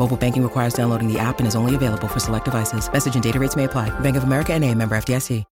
Mobile 0.00 0.16
banking 0.16 0.42
requires 0.42 0.72
downloading 0.72 1.12
the 1.12 1.18
app 1.18 1.40
and 1.40 1.46
is 1.46 1.54
only 1.54 1.74
available 1.74 2.08
for 2.08 2.20
select 2.20 2.46
devices. 2.46 2.90
Message 2.90 3.16
and 3.16 3.22
data 3.22 3.38
rates 3.38 3.54
may 3.54 3.64
apply. 3.64 3.90
Bank 4.00 4.16
of 4.16 4.22
America 4.22 4.54
and 4.54 4.64
a 4.64 4.74
member 4.74 4.96
FDIC. 4.96 5.44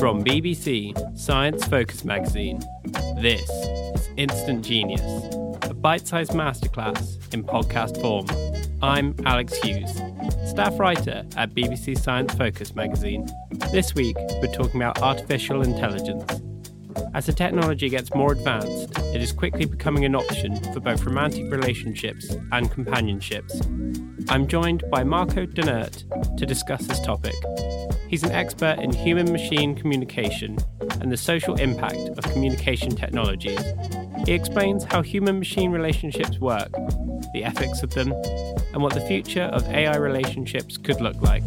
From 0.00 0.24
BBC 0.24 1.16
Science 1.16 1.64
Focus 1.64 2.04
magazine, 2.04 2.60
this 3.20 3.48
is 3.94 4.08
Instant 4.16 4.64
Genius, 4.64 5.00
a 5.62 5.74
bite 5.74 6.08
sized 6.08 6.32
masterclass 6.32 7.32
in 7.32 7.44
podcast 7.44 8.00
form. 8.00 8.26
I'm 8.82 9.14
Alex 9.24 9.56
Hughes, 9.58 9.92
staff 10.50 10.76
writer 10.80 11.24
at 11.36 11.54
BBC 11.54 11.96
Science 11.96 12.34
Focus 12.34 12.74
magazine. 12.74 13.28
This 13.70 13.94
week, 13.94 14.16
we're 14.42 14.52
talking 14.52 14.82
about 14.82 15.00
artificial 15.00 15.62
intelligence. 15.62 16.41
As 17.14 17.26
the 17.26 17.32
technology 17.32 17.88
gets 17.88 18.14
more 18.14 18.32
advanced, 18.32 18.98
it 19.14 19.20
is 19.20 19.32
quickly 19.32 19.64
becoming 19.64 20.04
an 20.04 20.14
option 20.14 20.56
for 20.72 20.80
both 20.80 21.04
romantic 21.04 21.50
relationships 21.50 22.34
and 22.52 22.70
companionships. 22.70 23.60
I'm 24.28 24.46
joined 24.46 24.84
by 24.90 25.04
Marco 25.04 25.46
Dehnert 25.46 26.36
to 26.36 26.46
discuss 26.46 26.86
this 26.86 27.00
topic. 27.00 27.34
He's 28.08 28.22
an 28.22 28.32
expert 28.32 28.78
in 28.78 28.92
human 28.92 29.30
machine 29.32 29.74
communication 29.74 30.58
and 31.00 31.10
the 31.10 31.16
social 31.16 31.54
impact 31.56 31.96
of 32.16 32.24
communication 32.32 32.94
technologies. 32.94 33.60
He 34.26 34.32
explains 34.32 34.84
how 34.84 35.02
human 35.02 35.38
machine 35.38 35.70
relationships 35.70 36.38
work, 36.38 36.70
the 37.32 37.44
ethics 37.44 37.82
of 37.82 37.90
them, 37.94 38.12
and 38.72 38.82
what 38.82 38.94
the 38.94 39.00
future 39.00 39.44
of 39.44 39.68
AI 39.68 39.96
relationships 39.96 40.76
could 40.76 41.00
look 41.00 41.20
like. 41.20 41.42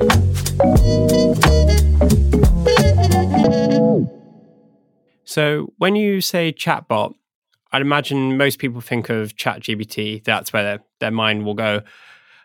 So, 5.26 5.74
when 5.78 5.96
you 5.96 6.22
say 6.22 6.54
chatbot, 6.54 7.14
I'd 7.72 7.82
imagine 7.82 8.38
most 8.38 8.60
people 8.60 8.80
think 8.80 9.10
of 9.10 9.36
ChatGPT. 9.36 10.24
That's 10.24 10.54
where 10.54 10.64
their, 10.64 10.80
their 11.00 11.12
mind 11.12 11.46
will 11.46 11.56
go. 11.56 11.82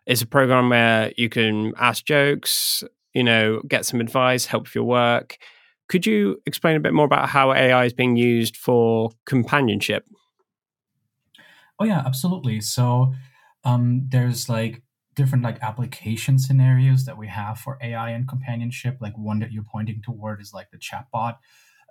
It's 0.06 0.22
a 0.22 0.26
program 0.26 0.70
where 0.70 1.12
you 1.16 1.28
can 1.28 1.72
ask 1.78 2.04
jokes, 2.04 2.82
you 3.12 3.22
know, 3.22 3.60
get 3.68 3.86
some 3.86 4.00
advice, 4.00 4.46
help 4.46 4.64
with 4.64 4.74
your 4.74 4.84
work. 4.84 5.36
Could 5.88 6.06
you 6.06 6.40
explain 6.46 6.76
a 6.76 6.80
bit 6.80 6.94
more 6.94 7.04
about 7.04 7.28
how 7.28 7.52
AI 7.52 7.84
is 7.84 7.92
being 7.92 8.16
used 8.16 8.56
for 8.56 9.10
companionship? 9.26 10.04
Oh 11.78 11.84
yeah, 11.84 12.02
absolutely. 12.04 12.60
So 12.60 13.14
um, 13.64 14.06
there's 14.08 14.48
like 14.48 14.82
different 15.14 15.44
like 15.44 15.60
application 15.62 16.38
scenarios 16.38 17.04
that 17.04 17.18
we 17.18 17.26
have 17.28 17.58
for 17.58 17.78
AI 17.82 18.10
and 18.10 18.28
companionship. 18.28 18.98
Like 19.00 19.16
one 19.16 19.40
that 19.40 19.52
you're 19.52 19.64
pointing 19.64 20.00
toward 20.02 20.40
is 20.40 20.52
like 20.52 20.70
the 20.70 20.78
chatbot, 20.78 21.36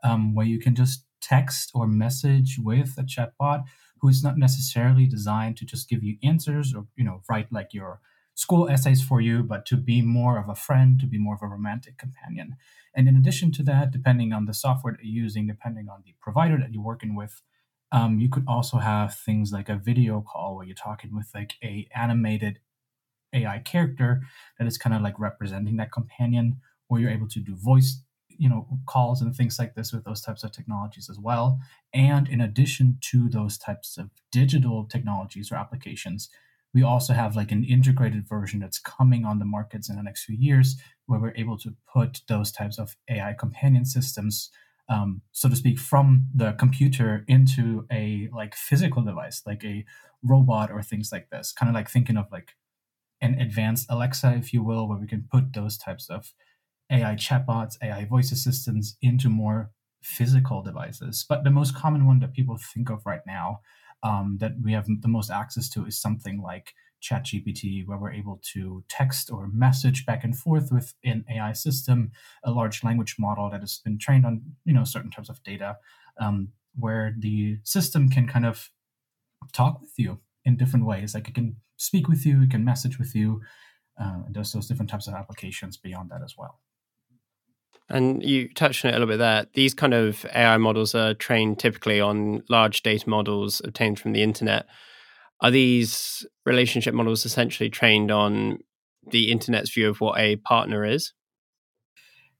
um, 0.03 0.35
where 0.35 0.45
you 0.45 0.59
can 0.59 0.75
just 0.75 1.05
text 1.21 1.71
or 1.73 1.87
message 1.87 2.57
with 2.59 2.95
a 2.97 3.03
chatbot 3.03 3.63
who 4.01 4.07
is 4.07 4.23
not 4.23 4.37
necessarily 4.37 5.05
designed 5.05 5.57
to 5.57 5.65
just 5.65 5.89
give 5.89 6.03
you 6.03 6.17
answers 6.23 6.73
or 6.73 6.85
you 6.95 7.03
know 7.03 7.21
write 7.29 7.51
like 7.51 7.73
your 7.73 7.99
school 8.39 8.69
essays 8.69 9.03
for 9.03 9.19
you, 9.19 9.43
but 9.43 9.65
to 9.65 9.75
be 9.75 10.01
more 10.01 10.39
of 10.39 10.47
a 10.47 10.55
friend, 10.55 10.97
to 11.01 11.05
be 11.05 11.19
more 11.19 11.35
of 11.35 11.41
a 11.41 11.47
romantic 11.47 11.97
companion. 11.97 12.55
And 12.95 13.09
in 13.09 13.17
addition 13.17 13.51
to 13.53 13.63
that, 13.63 13.91
depending 13.91 14.31
on 14.31 14.45
the 14.45 14.53
software 14.53 14.93
that 14.93 15.03
you're 15.03 15.23
using, 15.23 15.45
depending 15.45 15.89
on 15.89 16.03
the 16.05 16.15
provider 16.21 16.57
that 16.57 16.71
you're 16.71 16.81
working 16.81 17.15
with, 17.15 17.41
um, 17.91 18.17
you 18.17 18.29
could 18.29 18.45
also 18.47 18.77
have 18.77 19.13
things 19.13 19.51
like 19.51 19.67
a 19.67 19.75
video 19.75 20.21
call 20.21 20.55
where 20.55 20.65
you're 20.65 20.75
talking 20.75 21.13
with 21.13 21.29
like 21.35 21.55
a 21.61 21.89
animated 21.93 22.59
AI 23.33 23.59
character 23.59 24.21
that 24.57 24.67
is 24.67 24.77
kind 24.77 24.95
of 24.95 25.01
like 25.01 25.19
representing 25.19 25.75
that 25.77 25.91
companion, 25.91 26.61
or 26.88 26.99
you're 26.99 27.11
able 27.11 27.27
to 27.27 27.41
do 27.41 27.55
voice 27.55 28.01
you 28.39 28.50
know 28.50 28.67
calls 28.88 29.22
and 29.22 29.35
things 29.35 29.59
like 29.59 29.75
this 29.75 29.94
with 29.94 30.03
those 30.05 30.22
types 30.22 30.44
of 30.44 30.51
technologies 30.51 31.09
as 31.09 31.19
well. 31.19 31.59
And 31.94 32.27
in 32.27 32.41
addition 32.41 32.97
to 33.11 33.29
those 33.29 33.57
types 33.57 33.97
of 33.97 34.09
digital 34.31 34.85
technologies 34.85 35.51
or 35.51 35.55
applications 35.55 36.29
we 36.72 36.83
also 36.83 37.13
have 37.13 37.35
like 37.35 37.51
an 37.51 37.63
integrated 37.63 38.29
version 38.29 38.59
that's 38.59 38.77
coming 38.77 39.25
on 39.25 39.39
the 39.39 39.45
markets 39.45 39.89
in 39.89 39.95
the 39.95 40.03
next 40.03 40.25
few 40.25 40.35
years 40.38 40.79
where 41.07 41.19
we're 41.19 41.33
able 41.35 41.57
to 41.57 41.73
put 41.91 42.22
those 42.27 42.51
types 42.51 42.77
of 42.77 42.95
ai 43.09 43.33
companion 43.33 43.83
systems 43.83 44.51
um, 44.88 45.21
so 45.31 45.50
to 45.50 45.56
speak 45.56 45.79
from 45.79 46.27
the 46.33 46.53
computer 46.53 47.23
into 47.27 47.88
a 47.91 48.29
like 48.33 48.56
physical 48.56 49.01
device 49.01 49.41
like 49.45 49.63
a 49.63 49.85
robot 50.23 50.71
or 50.71 50.81
things 50.81 51.11
like 51.11 51.29
this. 51.29 51.51
Kind 51.51 51.69
of 51.69 51.75
like 51.75 51.89
thinking 51.89 52.17
of 52.17 52.25
like 52.31 52.56
an 53.21 53.35
advanced 53.39 53.88
alexa 53.89 54.33
if 54.38 54.53
you 54.53 54.63
will 54.63 54.88
where 54.88 54.97
we 54.97 55.07
can 55.07 55.27
put 55.29 55.53
those 55.53 55.77
types 55.77 56.09
of 56.09 56.33
ai 56.91 57.16
chatbots 57.16 57.77
ai 57.81 58.05
voice 58.05 58.31
assistants 58.31 58.95
into 59.01 59.29
more 59.29 59.72
physical 60.01 60.61
devices 60.61 61.25
but 61.27 61.44
the 61.44 61.51
most 61.51 61.75
common 61.75 62.06
one 62.06 62.19
that 62.19 62.33
people 62.33 62.57
think 62.57 62.89
of 62.89 63.06
right 63.06 63.21
now 63.27 63.59
um, 64.01 64.38
that 64.39 64.53
we 64.63 64.71
have 64.71 64.88
the 64.88 65.07
most 65.09 65.30
access 65.30 65.69
to 65.69 65.86
is 65.86 66.00
something 66.00 66.41
like 66.41 66.74
ChatGPT, 67.01 67.86
where 67.88 67.97
we're 67.97 68.12
able 68.12 68.41
to 68.53 68.83
text 68.89 69.31
or 69.31 69.47
message 69.47 70.06
back 70.06 70.24
and 70.24 70.38
forth 70.38 70.71
with 70.71 70.94
an 71.03 71.25
AI 71.30 71.53
system, 71.53 72.12
a 72.44 72.51
large 72.51 72.83
language 72.83 73.15
model 73.18 73.50
that 73.50 73.62
has 73.62 73.80
been 73.83 73.97
trained 73.97 74.25
on 74.25 74.41
you 74.65 74.74
know 74.74 74.83
certain 74.83 75.12
types 75.12 75.30
of 75.30 75.41
data, 75.44 75.77
um, 76.19 76.50
where 76.75 77.15
the 77.18 77.57
system 77.63 78.09
can 78.09 78.27
kind 78.27 78.45
of 78.45 78.69
talk 79.53 79.81
with 79.81 79.94
you 79.97 80.19
in 80.45 80.57
different 80.57 80.86
ways. 80.86 81.13
Like 81.13 81.27
it 81.27 81.36
can 81.36 81.57
speak 81.77 82.07
with 82.07 82.25
you, 82.25 82.44
it 82.44 82.51
can 82.51 82.65
message 82.65 83.00
with 83.00 83.15
you, 83.15 83.41
uh, 84.00 84.24
and 84.25 84.36
there's 84.36 84.51
those 84.51 84.68
different 84.68 84.89
types 84.89 85.07
of 85.07 85.13
applications 85.13 85.77
beyond 85.77 86.09
that 86.12 86.21
as 86.24 86.36
well. 86.38 86.59
And 87.89 88.21
you 88.21 88.53
touched 88.53 88.86
on 88.86 88.89
it 88.89 88.95
a 88.95 89.00
little 89.00 89.12
bit 89.12 89.18
there. 89.18 89.45
These 89.53 89.74
kind 89.74 89.94
of 89.94 90.25
AI 90.36 90.57
models 90.57 90.94
are 90.94 91.13
trained 91.13 91.59
typically 91.59 92.00
on 92.00 92.44
large 92.50 92.83
data 92.83 93.09
models 93.09 93.62
obtained 93.63 94.00
from 94.00 94.12
the 94.12 94.21
internet. 94.21 94.68
Are 95.41 95.51
these 95.51 96.25
relationship 96.45 96.94
models 96.94 97.25
essentially 97.25 97.69
trained 97.69 98.12
on 98.12 98.59
the 99.09 99.31
internet's 99.31 99.74
view 99.74 99.89
of 99.89 100.01
what 100.01 100.19
a 100.19 100.36
partner 100.38 100.86
is? 100.86 101.13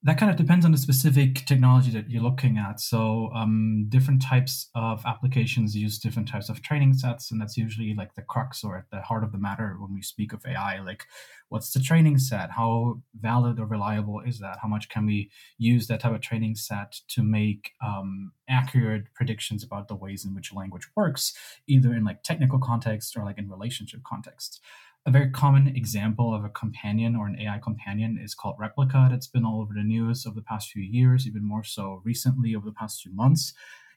That 0.04 0.18
kind 0.18 0.32
of 0.32 0.38
depends 0.38 0.66
on 0.66 0.72
the 0.72 0.78
specific 0.78 1.46
technology 1.46 1.92
that 1.92 2.10
you're 2.10 2.24
looking 2.24 2.58
at. 2.58 2.80
So, 2.80 3.30
um, 3.36 3.88
different 3.90 4.22
types 4.22 4.70
of 4.74 5.04
applications 5.06 5.76
use 5.76 6.00
different 6.00 6.30
types 6.30 6.48
of 6.48 6.62
training 6.62 6.94
sets, 6.94 7.32
and 7.32 7.42
that's 7.42 7.58
usually 7.58 7.94
like 7.94 8.16
the 8.16 8.22
crux 8.22 8.64
or 8.64 8.78
at 8.78 8.90
the 8.92 9.02
heart 9.02 9.26
of 9.26 9.34
the 9.34 9.38
matter 9.38 9.76
when 9.78 9.94
we 9.94 10.02
speak 10.02 10.32
of 10.32 10.46
AI. 10.46 10.80
Like, 10.80 11.04
what's 11.50 11.74
the 11.74 11.82
training 11.82 12.18
set? 12.18 12.52
How 12.52 13.02
valid 13.20 13.60
or 13.60 13.66
reliable 13.66 14.22
is 14.26 14.40
that? 14.40 14.60
How 14.62 14.70
much 14.70 14.88
can 14.88 15.06
we 15.06 15.32
use 15.58 15.88
that 15.88 16.00
type 16.00 16.16
of 16.16 16.22
training 16.22 16.56
set 16.56 16.96
to 17.10 17.22
make 17.22 17.72
um, 17.86 18.32
accurate 18.48 19.14
predictions 19.16 19.66
about 19.66 19.90
the 19.90 19.96
ways 19.96 20.24
in 20.24 20.34
which 20.34 20.54
language 20.54 20.88
works, 20.96 21.34
either 21.68 21.94
in 21.94 22.06
like 22.06 22.24
technical 22.24 22.60
context 22.60 23.18
or 23.18 23.26
like 23.26 23.38
in 23.38 23.50
relationship 23.50 24.00
context? 24.08 24.62
A 25.10 25.12
very 25.12 25.32
common 25.32 25.70
example 25.70 26.36
of 26.36 26.46
a 26.46 26.50
companion 26.50 27.16
or 27.16 27.26
an 27.26 27.40
AI 27.40 27.58
companion 27.58 28.20
is 28.24 28.36
called 28.36 28.60
Replika. 28.60 29.10
That's 29.10 29.26
been 29.26 29.44
all 29.44 29.60
over 29.60 29.74
the 29.74 29.82
news 29.82 30.28
over 30.28 30.36
the 30.36 30.44
past 30.44 30.70
few 30.70 30.84
years, 30.84 31.26
even 31.26 31.44
more 31.44 31.64
so 31.64 32.04
recently 32.06 32.54
over 32.54 32.68
the 32.68 32.76
past 32.76 33.02
few 33.02 33.12
months. 33.12 33.52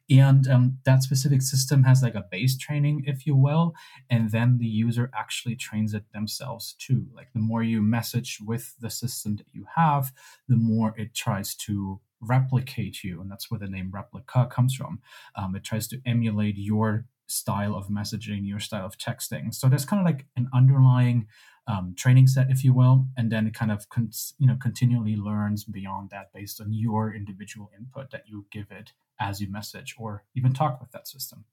And 0.09 0.49
um, 0.49 0.79
that 0.87 1.03
specific 1.03 1.43
system 1.43 1.83
has 1.83 2.03
like 2.03 2.15
a 2.15 2.25
base 2.31 2.57
training, 2.57 3.05
if 3.07 3.27
you 3.27 3.37
will, 3.37 3.75
and 4.09 4.31
then 4.31 4.57
the 4.57 4.65
user 4.65 5.11
actually 5.15 5.55
trains 5.55 5.93
it 5.93 6.11
themselves 6.15 6.75
too. 6.79 7.05
Like 7.15 7.31
the 7.35 7.41
more 7.41 7.63
you 7.63 7.83
message 7.83 8.39
with 8.43 8.75
the 8.81 8.89
system 8.89 9.37
that 9.37 9.49
you 9.53 9.67
have, 9.77 10.15
the 10.49 10.57
more 10.57 10.95
it 10.97 11.15
tries 11.15 11.55
to 11.57 12.01
replicate 12.23 13.05
you. 13.05 13.21
And 13.21 13.31
that's 13.31 13.51
where 13.51 13.61
the 13.61 13.69
name 13.69 13.91
replica 13.93 14.47
comes 14.47 14.75
from. 14.75 15.03
Um, 15.37 15.55
it 15.57 15.63
tries 15.63 15.89
to 15.89 16.01
emulate 16.07 16.57
your 16.57 17.05
style 17.33 17.75
of 17.75 17.89
messaging, 17.89 18.47
your 18.47 18.61
style 18.61 18.87
of 18.87 18.99
texting. 18.99 19.55
So 19.55 19.69
there's 19.69 19.85
kind 19.85 20.01
of 20.01 20.07
like 20.07 20.27
an 20.37 20.49
underlying 20.55 21.27
um, 21.67 21.95
training 21.97 22.27
set, 22.27 22.51
if 22.51 22.65
you 22.65 22.73
will, 22.73 23.07
and 23.17 23.31
then 23.31 23.47
it 23.47 23.55
kind 23.55 23.71
of 23.71 23.89
con- 23.89 24.11
you 24.39 24.47
know 24.47 24.57
continually 24.61 25.17
learns 25.17 25.65
beyond 25.65 26.11
that 26.11 26.33
based 26.33 26.61
on 26.61 26.73
your 26.73 27.15
individual 27.15 27.71
input 27.79 28.11
that 28.11 28.25
you 28.27 28.47
give 28.51 28.67
it 28.71 28.93
as 29.21 29.41
you 29.41 29.51
message 29.51 29.95
or 29.99 30.25
even 30.35 30.53
talk 30.53 30.81
with 30.81 30.91
that 30.93 31.07
system. 31.07 31.45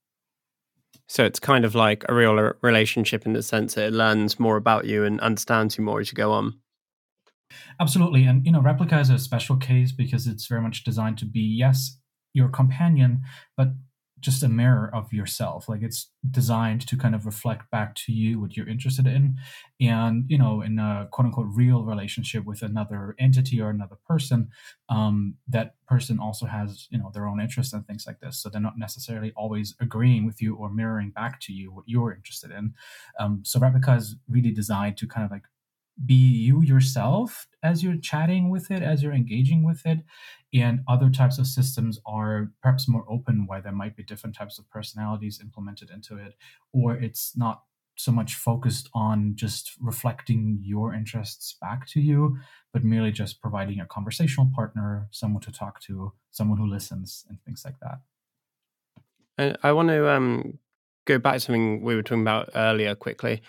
So 1.08 1.24
it's 1.24 1.40
kind 1.40 1.66
of 1.66 1.76
like 1.76 2.04
a 2.10 2.14
real 2.14 2.54
relationship 2.62 3.26
in 3.26 3.34
the 3.34 3.44
sense 3.44 3.76
that 3.76 3.88
it 3.88 3.94
learns 3.94 4.40
more 4.40 4.58
about 4.58 4.86
you 4.86 5.04
and 5.04 5.20
understands 5.22 5.78
you 5.78 5.84
more 5.84 6.00
as 6.00 6.12
you 6.12 6.16
go 6.16 6.32
on. 6.32 6.60
Absolutely, 7.80 8.26
and 8.26 8.46
you 8.46 8.52
know, 8.52 8.62
Replika 8.62 9.00
is 9.00 9.10
a 9.10 9.18
special 9.18 9.58
case 9.58 9.92
because 9.92 10.28
it's 10.28 10.48
very 10.48 10.62
much 10.62 10.84
designed 10.84 11.18
to 11.20 11.26
be 11.26 11.42
yes, 11.42 11.98
your 12.34 12.50
companion, 12.50 13.22
but 13.58 13.70
just 14.20 14.44
a 14.44 14.50
mirror 14.50 14.90
of 14.94 15.12
yourself. 15.14 15.70
Like 15.70 15.82
it's 15.82 16.12
designed 16.30 16.86
to 16.88 16.98
kind 16.98 17.16
of 17.16 17.26
reflect 17.26 17.70
back 17.72 17.96
to 17.96 18.12
you 18.12 18.40
what 18.40 18.58
you're 18.58 18.68
interested 18.68 19.08
in. 19.08 19.38
And 19.80 20.26
you 20.28 20.38
know 20.38 20.62
in 20.62 20.80
a 20.80 21.08
quote 21.12 21.26
unquote 21.28 21.48
real 21.50 21.84
relationship 21.84 22.46
with 22.46 22.62
another 22.62 23.16
entity 23.20 23.62
or 23.62 23.70
another 23.70 23.98
person 24.08 24.50
um, 24.90 25.36
that 25.48 25.76
person 25.88 26.20
also 26.20 26.46
has 26.46 26.88
you 26.90 26.98
know 26.98 27.12
their 27.14 27.28
own 27.28 27.40
interests 27.40 27.74
and 27.74 27.86
things 27.86 28.06
like 28.08 28.20
this. 28.20 28.42
So 28.42 28.50
they're 28.50 28.62
not 28.62 28.78
necessarily 28.78 29.32
always 29.36 29.76
agreeing 29.80 30.26
with 30.26 30.42
you 30.42 30.56
or 30.56 30.70
mirroring 30.70 31.12
back 31.12 31.40
to 31.42 31.54
you 31.54 31.72
what 31.72 31.86
you're 31.88 32.14
interested 32.14 32.52
in. 32.52 32.74
Um, 33.20 33.42
so 33.44 33.60
Replika 33.60 33.98
is 33.98 34.16
really 34.28 34.52
designed 34.52 34.98
to 34.98 35.08
kind 35.08 35.26
of 35.26 35.32
like 35.32 35.44
be 36.06 36.14
you 36.14 36.62
yourself 36.62 37.48
as 37.62 37.84
you're 37.84 37.98
chatting 37.98 38.50
with 38.50 38.72
it, 38.72 38.82
as 38.82 39.04
you're 39.04 39.14
engaging 39.14 39.64
with 39.64 39.86
it. 39.86 40.00
And 40.54 40.82
other 40.88 41.10
types 41.10 41.38
of 41.38 41.48
systems 41.48 42.00
are 42.06 42.52
perhaps 42.62 42.88
more 42.88 43.06
open, 43.10 43.46
where 43.48 43.62
there 43.62 43.72
might 43.72 43.96
be 43.96 44.04
different 44.04 44.36
types 44.36 44.58
of 44.58 44.70
personalities 44.70 45.40
implemented 45.42 45.90
into 45.90 46.18
it, 46.18 46.34
or 46.72 46.96
it's 46.96 47.38
not 47.38 47.64
so 47.96 48.12
much 48.14 48.36
focused 48.36 48.90
on 48.94 49.34
just 49.36 49.74
reflecting 49.82 50.60
your 50.64 50.94
interests 50.94 51.56
back 51.60 51.86
to 51.86 52.00
you, 52.00 52.38
but 52.72 52.84
merely 52.84 53.12
just 53.12 53.42
providing 53.42 53.80
a 53.82 53.86
conversational 53.86 54.50
partner, 54.56 55.10
someone 55.12 55.42
to 55.42 55.52
talk 55.52 55.82
to, 55.82 56.14
someone 56.32 56.58
who 56.58 56.66
listens, 56.66 57.26
and 57.28 57.44
things 57.44 57.64
like 57.66 57.76
that. 57.82 59.58
I 59.64 59.72
want 59.74 59.90
to 59.90 60.10
um, 60.10 60.60
go 61.06 61.18
back 61.18 61.36
to 61.36 61.40
something 61.42 61.82
we 61.82 61.96
were 61.96 62.04
talking 62.04 62.22
about 62.22 62.50
earlier 62.56 62.96
quickly. 62.96 63.42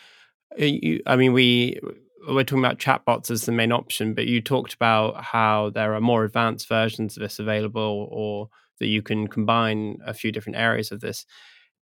You, 0.56 1.00
I 1.06 1.17
mean, 1.17 1.32
we 1.32 1.81
we're 2.28 2.44
talking 2.44 2.64
about 2.64 2.78
chatbots 2.78 3.31
as 3.31 3.46
the 3.46 3.52
main 3.52 3.72
option, 3.72 4.14
but 4.14 4.26
you 4.26 4.40
talked 4.40 4.75
about 4.75 5.22
how 5.22 5.70
there 5.70 5.94
are 5.94 6.00
more 6.00 6.25
advanced 6.25 6.69
versions 6.69 7.17
of 7.17 7.22
this 7.22 7.38
available 7.38 8.08
or 8.11 8.49
that 8.78 8.87
you 8.87 9.02
can 9.02 9.26
combine 9.26 9.99
a 10.06 10.14
few 10.14 10.32
different 10.32 10.58
areas 10.58 10.93
of 10.93 11.00
this. 11.00 11.25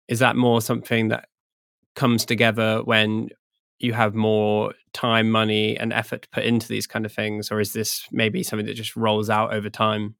Is 0.08 0.20
that 0.20 0.36
more 0.36 0.60
something 0.60 1.08
that 1.08 1.28
comes 1.94 2.24
together 2.24 2.82
when 2.84 3.28
you 3.78 3.92
have 3.92 4.14
more 4.14 4.74
time, 4.92 5.30
money, 5.30 5.76
and 5.76 5.92
effort 5.92 6.28
put 6.32 6.44
into 6.44 6.68
these 6.68 6.86
kind 6.86 7.04
of 7.06 7.12
things? 7.12 7.50
Or 7.50 7.60
is 7.60 7.72
this 7.72 8.06
maybe 8.10 8.42
something 8.42 8.66
that 8.66 8.74
just 8.74 8.96
rolls 8.96 9.30
out 9.30 9.52
over 9.52 9.70
time? 9.70 10.16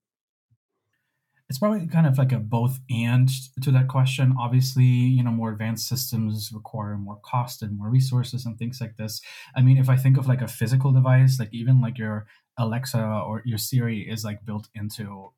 It's 1.48 1.58
probably 1.58 1.86
kind 1.86 2.06
of 2.06 2.18
like 2.18 2.32
a 2.32 2.38
both 2.38 2.78
and 2.90 3.28
to 3.62 3.70
that 3.70 3.88
question. 3.88 4.34
Obviously 4.38 4.84
you 4.84 5.22
know 5.22 5.30
more 5.30 5.50
advanced 5.50 5.88
systems 5.88 6.52
require 6.52 6.96
more 6.96 7.18
cost 7.22 7.62
and 7.62 7.78
more 7.78 7.88
resources 7.88 8.44
and 8.46 8.58
things 8.58 8.80
like 8.80 8.96
this. 8.96 9.20
I 9.56 9.62
mean 9.62 9.78
if 9.78 9.88
i 9.88 9.96
think 9.96 10.18
of 10.18 10.28
like 10.28 10.42
a 10.42 10.48
physical 10.48 10.92
device 10.92 11.38
like 11.38 11.52
even 11.52 11.80
like 11.80 11.98
your 11.98 12.26
alexa 12.58 13.00
or 13.00 13.42
your 13.44 13.58
siri 13.58 14.00
is 14.00 14.24
like 14.24 14.44
built 14.44 14.68
into 14.74 15.30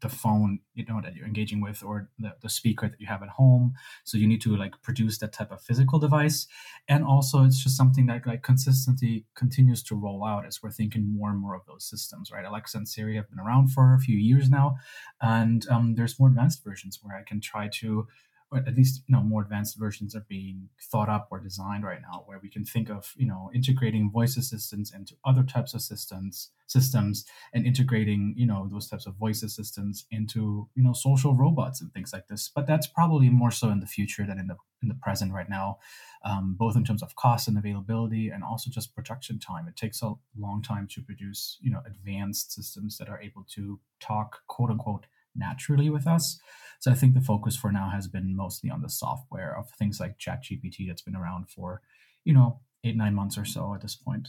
the 0.00 0.08
phone 0.08 0.60
you 0.74 0.84
know 0.84 1.00
that 1.02 1.14
you're 1.14 1.26
engaging 1.26 1.60
with 1.60 1.82
or 1.82 2.08
the, 2.18 2.34
the 2.42 2.48
speaker 2.48 2.88
that 2.88 3.00
you 3.00 3.06
have 3.06 3.22
at 3.22 3.30
home. 3.30 3.74
So 4.04 4.18
you 4.18 4.26
need 4.26 4.42
to 4.42 4.56
like 4.56 4.80
produce 4.82 5.18
that 5.18 5.32
type 5.32 5.50
of 5.50 5.62
physical 5.62 5.98
device. 5.98 6.46
And 6.88 7.04
also 7.04 7.44
it's 7.44 7.62
just 7.62 7.76
something 7.76 8.06
that 8.06 8.26
like 8.26 8.42
consistently 8.42 9.24
continues 9.34 9.82
to 9.84 9.94
roll 9.94 10.24
out 10.24 10.46
as 10.46 10.62
we're 10.62 10.70
thinking 10.70 11.16
more 11.16 11.30
and 11.30 11.40
more 11.40 11.54
of 11.54 11.62
those 11.66 11.84
systems 11.88 12.30
right? 12.30 12.44
Alexa 12.44 12.76
and 12.76 12.88
siri 12.88 13.16
have 13.16 13.30
been 13.30 13.40
around 13.40 13.68
for 13.68 13.94
a 13.94 13.98
few 13.98 14.16
years 14.16 14.50
now. 14.50 14.76
And 15.20 15.66
um, 15.68 15.94
there's 15.94 16.18
more 16.18 16.28
advanced 16.28 16.62
versions 16.64 16.98
where 17.02 17.16
i 17.16 17.22
can 17.22 17.40
try 17.40 17.68
to 17.68 18.06
or 18.50 18.58
at 18.58 18.74
least 18.74 19.02
you 19.06 19.14
know 19.14 19.22
more 19.22 19.42
advanced 19.42 19.78
versions 19.78 20.14
are 20.14 20.24
being 20.28 20.68
thought 20.80 21.08
up 21.08 21.28
or 21.30 21.40
designed 21.40 21.84
right 21.84 22.00
now 22.02 22.22
where 22.26 22.38
we 22.42 22.48
can 22.48 22.64
think 22.64 22.88
of 22.90 23.12
you 23.16 23.26
know 23.26 23.50
integrating 23.54 24.10
voice 24.10 24.36
assistants 24.36 24.92
into 24.94 25.14
other 25.24 25.42
types 25.42 25.74
of 25.74 25.82
systems 25.82 26.50
systems 26.66 27.24
and 27.52 27.66
integrating 27.66 28.34
you 28.36 28.46
know 28.46 28.68
those 28.70 28.88
types 28.88 29.06
of 29.06 29.14
voice 29.16 29.42
assistants 29.42 30.06
into 30.10 30.68
you 30.74 30.82
know 30.82 30.92
social 30.92 31.34
robots 31.34 31.80
and 31.80 31.92
things 31.92 32.12
like 32.12 32.28
this. 32.28 32.50
But 32.54 32.66
that's 32.66 32.86
probably 32.86 33.28
more 33.30 33.50
so 33.50 33.70
in 33.70 33.80
the 33.80 33.86
future 33.86 34.26
than 34.26 34.38
in 34.38 34.46
the 34.46 34.56
in 34.82 34.88
the 34.88 34.94
present 34.94 35.32
right 35.32 35.48
now 35.48 35.78
um, 36.24 36.54
both 36.58 36.76
in 36.76 36.84
terms 36.84 37.02
of 37.02 37.14
cost 37.16 37.48
and 37.48 37.56
availability 37.56 38.28
and 38.28 38.42
also 38.42 38.70
just 38.70 38.94
production 38.94 39.38
time. 39.38 39.68
It 39.68 39.76
takes 39.76 40.02
a 40.02 40.14
long 40.36 40.62
time 40.62 40.88
to 40.90 41.02
produce 41.02 41.58
you 41.60 41.70
know 41.70 41.82
advanced 41.86 42.52
systems 42.52 42.98
that 42.98 43.08
are 43.08 43.20
able 43.20 43.44
to 43.54 43.80
talk 44.00 44.40
quote 44.48 44.70
unquote 44.70 45.06
naturally 45.36 45.90
with 45.90 46.06
us. 46.06 46.38
So 46.80 46.90
I 46.90 46.94
think 46.94 47.14
the 47.14 47.20
focus 47.20 47.56
for 47.56 47.72
now 47.72 47.90
has 47.90 48.08
been 48.08 48.36
mostly 48.36 48.70
on 48.70 48.82
the 48.82 48.90
software 48.90 49.56
of 49.56 49.70
things 49.70 49.98
like 50.00 50.18
ChatGPT 50.18 50.86
that's 50.86 51.02
been 51.02 51.16
around 51.16 51.48
for, 51.48 51.80
you 52.24 52.34
know, 52.34 52.60
eight, 52.84 52.96
nine 52.96 53.14
months 53.14 53.38
or 53.38 53.44
so 53.44 53.74
at 53.74 53.80
this 53.80 53.96
point 53.96 54.28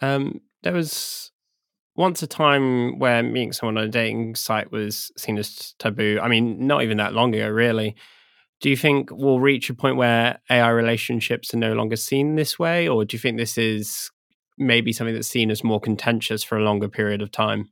Um, 0.00 0.40
there 0.62 0.72
was 0.72 1.30
once 1.96 2.22
a 2.22 2.26
time 2.26 2.98
where 2.98 3.22
meeting 3.22 3.52
someone 3.52 3.78
on 3.78 3.84
a 3.84 3.88
dating 3.88 4.34
site 4.34 4.72
was 4.72 5.12
seen 5.16 5.38
as 5.38 5.74
taboo. 5.78 6.18
I 6.20 6.28
mean, 6.28 6.66
not 6.66 6.82
even 6.82 6.96
that 6.98 7.14
long 7.14 7.34
ago, 7.34 7.48
really. 7.48 7.94
Do 8.60 8.70
you 8.70 8.76
think 8.76 9.10
we'll 9.12 9.40
reach 9.40 9.68
a 9.70 9.74
point 9.74 9.96
where 9.96 10.40
AI 10.50 10.70
relationships 10.70 11.52
are 11.52 11.58
no 11.58 11.74
longer 11.74 11.96
seen 11.96 12.36
this 12.36 12.58
way, 12.58 12.88
or 12.88 13.04
do 13.04 13.14
you 13.14 13.20
think 13.20 13.36
this 13.36 13.58
is 13.58 14.10
maybe 14.56 14.92
something 14.92 15.14
that's 15.14 15.28
seen 15.28 15.50
as 15.50 15.62
more 15.62 15.80
contentious 15.80 16.42
for 16.42 16.56
a 16.56 16.64
longer 16.64 16.88
period 16.88 17.20
of 17.20 17.30
time? 17.30 17.70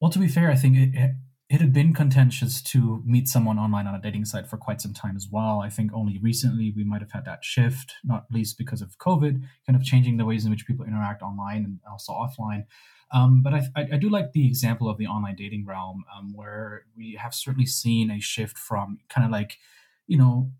Well, 0.00 0.10
to 0.10 0.18
be 0.18 0.28
fair, 0.28 0.50
I 0.50 0.56
think 0.56 0.76
it, 0.76 1.14
it, 1.52 1.60
had 1.60 1.72
been 1.72 1.92
contentious 1.92 2.62
to 2.62 3.02
meet 3.04 3.28
someone 3.28 3.58
online 3.58 3.86
on 3.86 3.94
a 3.94 4.00
dating 4.00 4.24
site 4.24 4.46
for 4.46 4.56
quite 4.56 4.80
some 4.80 4.94
time 4.94 5.16
as 5.16 5.28
well. 5.30 5.60
I 5.60 5.68
think 5.68 5.92
only 5.92 6.18
recently 6.18 6.72
we 6.74 6.84
might 6.84 7.00
have 7.00 7.12
had 7.12 7.24
that 7.26 7.44
shift, 7.44 7.94
not 8.04 8.26
least 8.30 8.58
because 8.58 8.82
of 8.82 8.98
COVID, 8.98 9.42
kind 9.66 9.76
of 9.76 9.82
changing 9.84 10.16
the 10.16 10.24
ways 10.24 10.44
in 10.44 10.50
which 10.50 10.66
people 10.66 10.84
interact 10.84 11.22
online 11.22 11.64
and 11.64 11.78
also 11.90 12.12
offline. 12.12 12.64
Um, 13.12 13.42
but 13.42 13.52
I, 13.52 13.62
I, 13.76 13.88
I, 13.92 13.96
do 13.98 14.08
like 14.08 14.32
the 14.32 14.46
example 14.46 14.88
of 14.88 14.96
the 14.96 15.06
online 15.06 15.36
dating 15.36 15.66
realm, 15.66 16.04
um, 16.16 16.32
where 16.34 16.86
we 16.96 17.18
have 17.20 17.34
certainly 17.34 17.66
seen 17.66 18.10
a 18.10 18.20
shift 18.20 18.56
from 18.56 19.00
kind 19.10 19.26
of 19.26 19.30
like, 19.30 19.58
you 20.06 20.16
know, 20.16 20.50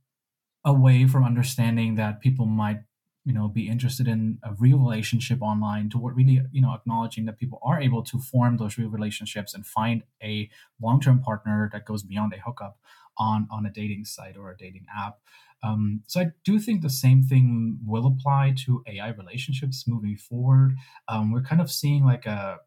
away 0.63 1.07
from 1.07 1.25
understanding 1.25 1.95
that 1.95 2.21
people 2.21 2.45
might 2.45 2.81
you 3.25 3.33
know 3.33 3.49
be 3.49 3.69
interested 3.69 4.09
in 4.09 4.39
a 4.43 4.53
real 4.55 4.79
relationship 4.79 5.41
online 5.41 5.89
toward 5.89 6.17
really 6.17 6.41
you 6.51 6.61
know 6.61 6.73
acknowledging 6.73 7.25
that 7.25 7.39
people 7.39 7.61
are 7.63 7.81
able 7.81 8.03
to 8.03 8.19
form 8.19 8.57
those 8.57 8.79
real 8.79 8.89
relationships 8.89 9.55
and 9.55 9.67
find 9.67 10.03
a 10.23 10.51
long-term 10.81 11.21
partner 11.21 11.71
that 11.73 11.85
goes 11.85 12.03
beyond 12.03 12.33
a 12.33 12.41
hookup 12.41 12.79
on 13.19 13.47
on 13.51 13.67
a 13.67 13.71
dating 13.71 14.05
site 14.05 14.37
or 14.37 14.51
a 14.51 14.57
dating 14.57 14.87
app 14.97 15.19
um, 15.63 16.03
so 16.07 16.21
i 16.21 16.27
do 16.45 16.59
think 16.59 16.83
the 16.83 16.91
same 16.91 17.23
thing 17.23 17.79
will 17.87 18.07
apply 18.07 18.55
to 18.57 18.83
ai 18.89 19.11
relationships 19.11 19.85
moving 19.87 20.17
forward 20.17 20.75
um, 21.09 21.33
we're 21.33 21.43
kind 21.43 21.61
of 21.61 21.71
seeing 21.71 22.05
like 22.05 22.27
a 22.27 22.59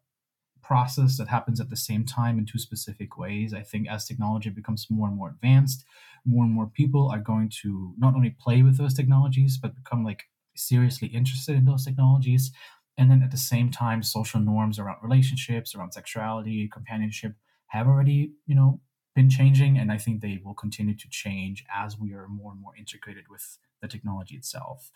process 0.66 1.16
that 1.16 1.28
happens 1.28 1.60
at 1.60 1.70
the 1.70 1.76
same 1.76 2.04
time 2.04 2.38
in 2.38 2.44
two 2.44 2.58
specific 2.58 3.16
ways. 3.16 3.54
I 3.54 3.62
think 3.62 3.88
as 3.88 4.04
technology 4.04 4.50
becomes 4.50 4.88
more 4.90 5.06
and 5.06 5.16
more 5.16 5.28
advanced, 5.28 5.84
more 6.24 6.44
and 6.44 6.52
more 6.52 6.66
people 6.66 7.08
are 7.08 7.20
going 7.20 7.52
to 7.62 7.94
not 7.96 8.14
only 8.16 8.30
play 8.30 8.62
with 8.62 8.76
those 8.76 8.92
technologies, 8.92 9.58
but 9.62 9.76
become 9.76 10.02
like 10.02 10.24
seriously 10.58 11.08
interested 11.08 11.56
in 11.56 11.64
those 11.64 11.84
technologies. 11.84 12.52
And 12.98 13.10
then 13.10 13.22
at 13.22 13.30
the 13.30 13.36
same 13.36 13.70
time, 13.70 14.02
social 14.02 14.40
norms 14.40 14.78
around 14.78 14.98
relationships, 15.02 15.74
around 15.74 15.92
sexuality, 15.92 16.68
companionship 16.72 17.34
have 17.68 17.86
already, 17.86 18.32
you 18.46 18.54
know, 18.54 18.80
been 19.14 19.28
changing. 19.28 19.78
And 19.78 19.92
I 19.92 19.98
think 19.98 20.20
they 20.20 20.40
will 20.44 20.54
continue 20.54 20.94
to 20.96 21.08
change 21.10 21.64
as 21.74 21.98
we 21.98 22.12
are 22.12 22.26
more 22.28 22.52
and 22.52 22.60
more 22.60 22.76
integrated 22.76 23.24
with 23.30 23.58
the 23.82 23.88
technology 23.88 24.36
itself. 24.36 24.90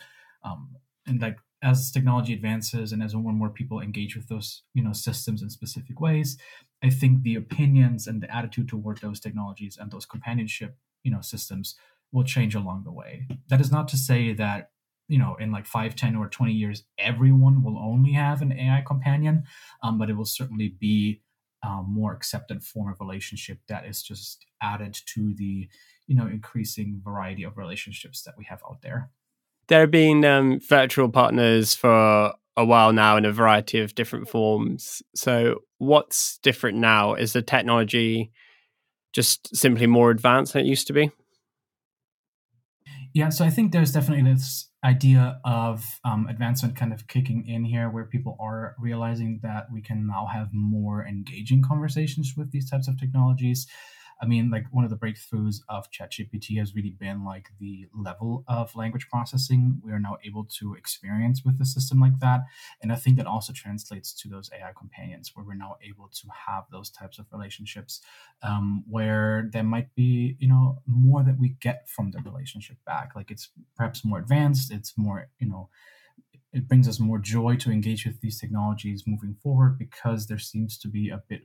Um, 0.45 0.77
and 1.07 1.21
like 1.21 1.39
as 1.63 1.91
technology 1.91 2.33
advances 2.33 2.93
and 2.93 3.03
as 3.03 3.15
more 3.15 3.31
and 3.31 3.39
more 3.39 3.51
people 3.51 3.81
engage 3.81 4.17
with 4.17 4.29
those, 4.29 4.63
you 4.75 4.83
know, 4.83 4.93
systems 4.93 5.43
in 5.43 5.51
specific 5.51 6.01
ways, 6.01 6.39
I 6.83 6.91
think 6.91 7.23
the 7.23 7.35
opinions 7.35 8.07
and 8.07 8.23
the 8.23 8.35
attitude 8.35 8.69
toward 8.69 8.99
those 8.99 9.21
technologies 9.21 9.77
and 9.79 9.91
those 9.91 10.07
companionship, 10.07 10.77
you 11.03 11.11
know, 11.11 11.21
systems 11.21 11.75
will 12.13 12.25
change 12.25 12.55
along 12.55 12.85
the 12.85 12.93
way. 12.93 13.27
That 13.49 13.61
is 13.61 13.71
not 13.71 13.89
to 13.89 13.97
say 13.97 14.33
that 14.35 14.71
you 15.11 15.19
know 15.19 15.37
in 15.41 15.51
like 15.51 15.67
5 15.67 15.97
10 15.97 16.17
or 16.17 16.29
20 16.29 16.53
years 16.53 16.85
everyone 16.99 17.63
will 17.63 17.79
only 17.79 18.13
have 18.13 18.41
an 18.43 18.53
ai 18.53 18.83
companion 18.87 19.43
um, 19.83 19.99
but 19.99 20.09
it 20.09 20.17
will 20.17 20.25
certainly 20.25 20.75
be 20.81 21.21
a 21.63 21.69
um, 21.69 21.87
more 21.89 22.13
accepted 22.13 22.63
form 22.63 22.91
of 22.91 23.01
relationship 23.01 23.59
that 23.69 23.85
is 23.85 24.03
just 24.03 24.47
added 24.63 24.97
to 25.15 25.35
the 25.35 25.69
you 26.07 26.15
know 26.15 26.27
increasing 26.27 27.01
variety 27.05 27.43
of 27.43 27.59
relationships 27.59 28.23
that 28.23 28.35
we 28.39 28.45
have 28.45 28.63
out 28.69 28.83
there. 28.83 29.11
There 29.69 29.81
have 29.81 29.91
been 29.91 30.25
um, 30.25 30.61
virtual 30.61 31.09
partners 31.09 31.75
for 31.75 32.33
a 32.57 32.65
while 32.65 32.93
now 32.93 33.17
in 33.17 33.25
a 33.25 33.33
variety 33.33 33.81
of 33.81 33.95
different 33.95 34.29
forms. 34.29 35.03
So 35.15 35.61
what's 35.79 36.39
different 36.39 36.79
now? 36.79 37.15
Is 37.15 37.33
the 37.33 37.43
technology 37.43 38.33
just 39.13 39.55
simply 39.55 39.87
more 39.87 40.11
advanced 40.11 40.55
than 40.55 40.63
it 40.63 40.69
used 40.69 40.87
to 40.89 40.93
be? 40.93 41.11
Yeah, 43.15 43.29
so 43.29 43.45
I 43.45 43.51
think 43.51 43.73
there's 43.73 43.93
definitely 43.93 44.33
this 44.33 44.70
idea 44.83 45.41
of 45.45 45.85
um, 46.05 46.27
advancement 46.29 46.75
kind 46.75 46.93
of 46.93 47.07
kicking 47.07 47.47
in 47.47 47.65
here 47.65 47.91
where 47.91 48.05
people 48.05 48.37
are 48.41 48.75
realizing 48.79 49.41
that 49.43 49.67
we 49.73 49.83
can 49.83 50.07
now 50.07 50.27
have 50.33 50.49
more 50.53 51.07
engaging 51.07 51.63
conversations 51.63 52.35
with 52.37 52.51
these 52.51 52.71
types 52.71 52.89
of 52.89 52.99
technologies 52.99 53.67
I 54.23 54.27
mean, 54.27 54.51
like 54.51 54.67
one 54.71 54.85
of 54.85 54.91
the 54.91 54.97
breakthroughs 54.97 55.61
of 55.69 55.91
ChatGPT 55.91 56.59
has 56.59 56.75
really 56.75 56.91
been 56.91 57.25
like 57.25 57.49
the 57.59 57.87
level 57.95 58.45
of 58.47 58.75
language 58.77 59.09
processing 59.09 59.81
we 59.83 59.93
are 59.93 59.99
now 59.99 60.19
able 60.25 60.45
to 60.59 60.75
experience 60.75 61.43
with 61.45 61.61
a 61.61 61.65
system 61.65 62.01
like 62.01 62.19
that. 62.21 62.41
And 62.83 62.93
I 62.93 62.97
think 62.97 63.17
that 63.17 63.27
also 63.27 63.53
translates 63.53 64.13
to 64.15 64.29
those 64.29 64.51
AI 64.53 64.73
companions 64.79 65.33
where 65.35 65.45
we're 65.45 65.55
now 65.55 65.77
able 65.83 66.09
to 66.09 66.29
have 66.47 66.65
those 66.71 66.91
types 66.91 67.19
of 67.19 67.27
relationships 67.33 68.01
um, 68.43 68.85
where 68.89 69.49
there 69.53 69.65
might 69.65 69.95
be, 69.95 70.37
you 70.39 70.49
know, 70.49 70.83
more 70.87 71.23
that 71.23 71.39
we 71.39 71.57
get 71.61 71.89
from 71.89 72.11
the 72.11 72.21
relationship 72.21 72.77
back. 72.85 73.13
Like 73.17 73.31
it's 73.31 73.49
perhaps 73.77 74.05
more 74.05 74.19
advanced, 74.19 74.71
it's 74.71 74.99
more, 74.99 75.29
you 75.39 75.49
know, 75.49 75.71
it 76.53 76.67
brings 76.67 76.89
us 76.89 76.99
more 76.99 77.19
joy 77.19 77.57
to 77.57 77.71
engage 77.71 78.05
with 78.05 78.21
these 78.21 78.41
technologies 78.41 79.05
moving 79.07 79.35
forward 79.35 79.79
because 79.79 80.27
there 80.27 80.39
seems 80.39 80.77
to 80.79 80.89
be 80.89 81.09
a 81.09 81.23
bit 81.29 81.43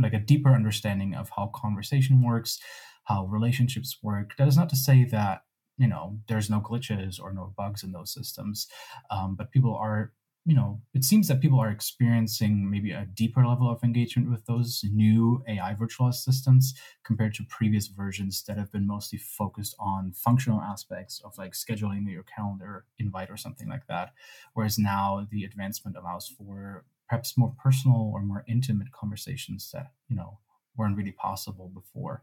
like 0.00 0.14
a 0.14 0.18
deeper 0.18 0.50
understanding 0.54 1.14
of 1.14 1.30
how 1.36 1.50
conversation 1.54 2.22
works, 2.22 2.58
how 3.04 3.26
relationships 3.26 3.98
work. 4.02 4.36
That 4.36 4.48
is 4.48 4.56
not 4.56 4.68
to 4.70 4.76
say 4.76 5.04
that 5.04 5.42
you 5.76 5.86
know 5.86 6.18
there's 6.28 6.50
no 6.50 6.60
glitches 6.60 7.20
or 7.20 7.32
no 7.32 7.52
bugs 7.56 7.82
in 7.82 7.92
those 7.92 8.12
systems, 8.12 8.68
um, 9.10 9.34
but 9.36 9.52
people 9.52 9.74
are 9.74 10.12
you 10.44 10.54
know 10.54 10.80
it 10.94 11.04
seems 11.04 11.28
that 11.28 11.40
people 11.40 11.60
are 11.60 11.70
experiencing 11.70 12.70
maybe 12.70 12.90
a 12.92 13.06
deeper 13.14 13.46
level 13.46 13.70
of 13.70 13.84
engagement 13.84 14.30
with 14.30 14.46
those 14.46 14.82
new 14.92 15.42
AI 15.48 15.74
virtual 15.74 16.08
assistants 16.08 16.74
compared 17.04 17.34
to 17.34 17.44
previous 17.48 17.86
versions 17.88 18.42
that 18.44 18.56
have 18.56 18.72
been 18.72 18.86
mostly 18.86 19.18
focused 19.18 19.76
on 19.78 20.12
functional 20.12 20.60
aspects 20.60 21.20
of 21.24 21.36
like 21.38 21.52
scheduling 21.52 22.10
your 22.10 22.24
calendar 22.24 22.86
invite 22.98 23.30
or 23.30 23.36
something 23.36 23.68
like 23.68 23.86
that. 23.88 24.12
Whereas 24.54 24.78
now 24.78 25.26
the 25.30 25.44
advancement 25.44 25.96
allows 25.96 26.28
for 26.28 26.84
perhaps 27.08 27.36
more 27.36 27.54
personal 27.62 28.10
or 28.12 28.22
more 28.22 28.44
intimate 28.46 28.92
conversations 28.92 29.70
that 29.72 29.92
you 30.08 30.16
know 30.16 30.38
weren't 30.76 30.96
really 30.96 31.12
possible 31.12 31.70
before. 31.74 32.22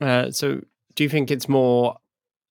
Uh, 0.00 0.30
so 0.30 0.60
do 0.94 1.02
you 1.02 1.08
think 1.08 1.30
it's 1.30 1.48
more 1.48 1.96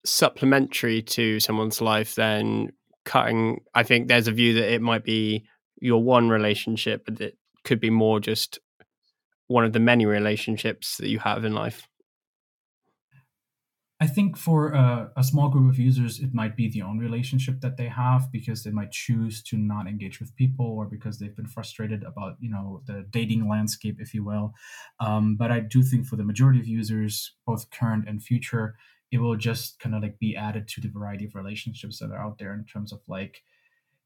supplementary 0.05 1.01
to 1.01 1.39
someone's 1.39 1.82
life 1.82 2.15
than 2.15 2.72
cutting 3.05 3.62
i 3.74 3.84
think 3.84 4.08
there's 4.08 4.27
a 4.27 4.32
view 4.32 4.53
that 4.53 4.74
it 4.74 4.82
might 4.82 5.03
be 5.03 5.46
your 5.79 6.01
one 6.01 6.29
relationship 6.29 7.03
but 7.05 7.20
it 7.20 7.38
could 7.63 7.79
be 7.79 7.89
more 7.89 8.20
just 8.20 8.60
one 9.48 9.65
of 9.65 9.74
the 9.74 9.79
many 9.79 10.05
relationships 10.05 10.98
that 10.98 11.10
you 11.10 11.20
have 11.20 11.46
in 11.46 11.53
life 11.53 11.88
I 14.03 14.07
think 14.07 14.36
for 14.36 14.74
a, 14.74 15.13
a, 15.15 15.24
small 15.24 15.48
group 15.48 15.72
of 15.72 15.79
users, 15.79 16.19
it 16.19 16.33
might 16.33 16.57
be 16.57 16.67
the 16.67 16.81
only 16.81 17.05
relationship 17.05 17.62
that 17.62 17.77
they 17.77 17.88
have 17.88 18.29
because 18.33 18.62
they 18.62 18.69
might 18.69 18.91
choose 18.91 19.41
to 19.43 19.55
not 19.55 19.88
engage 19.88 20.19
with 20.19 20.36
people 20.36 20.65
or 20.65 20.86
because 20.86 21.19
they've 21.19 21.38
been 21.38 21.48
frustrated 21.48 22.03
about, 22.03 22.36
you 22.41 22.51
know, 22.51 22.81
the 22.86 23.05
dating 23.12 23.48
landscape, 23.48 24.01
if 24.01 24.13
you 24.13 24.25
will. 24.25 24.55
Um, 25.00 25.38
but 25.38 25.51
I 25.51 25.62
do 25.62 25.81
think 25.81 26.05
for 26.05 26.17
the 26.17 26.25
majority 26.25 26.60
of 26.60 26.67
users, 26.67 27.31
both 27.48 27.72
current 27.72 28.10
and 28.10 28.22
future, 28.22 28.75
it 29.10 29.19
will 29.19 29.38
just 29.38 29.79
kind 29.79 29.95
of 29.95 30.01
like 30.01 30.19
be 30.19 30.36
added 30.36 30.67
to 30.67 30.81
the 30.81 30.89
variety 30.89 31.24
of 31.24 31.33
relationships 31.33 32.00
that 32.00 32.12
are 32.12 32.19
out 32.19 32.39
there 32.39 32.53
in 32.53 32.65
terms 32.65 32.91
of 32.91 33.00
like, 33.07 33.41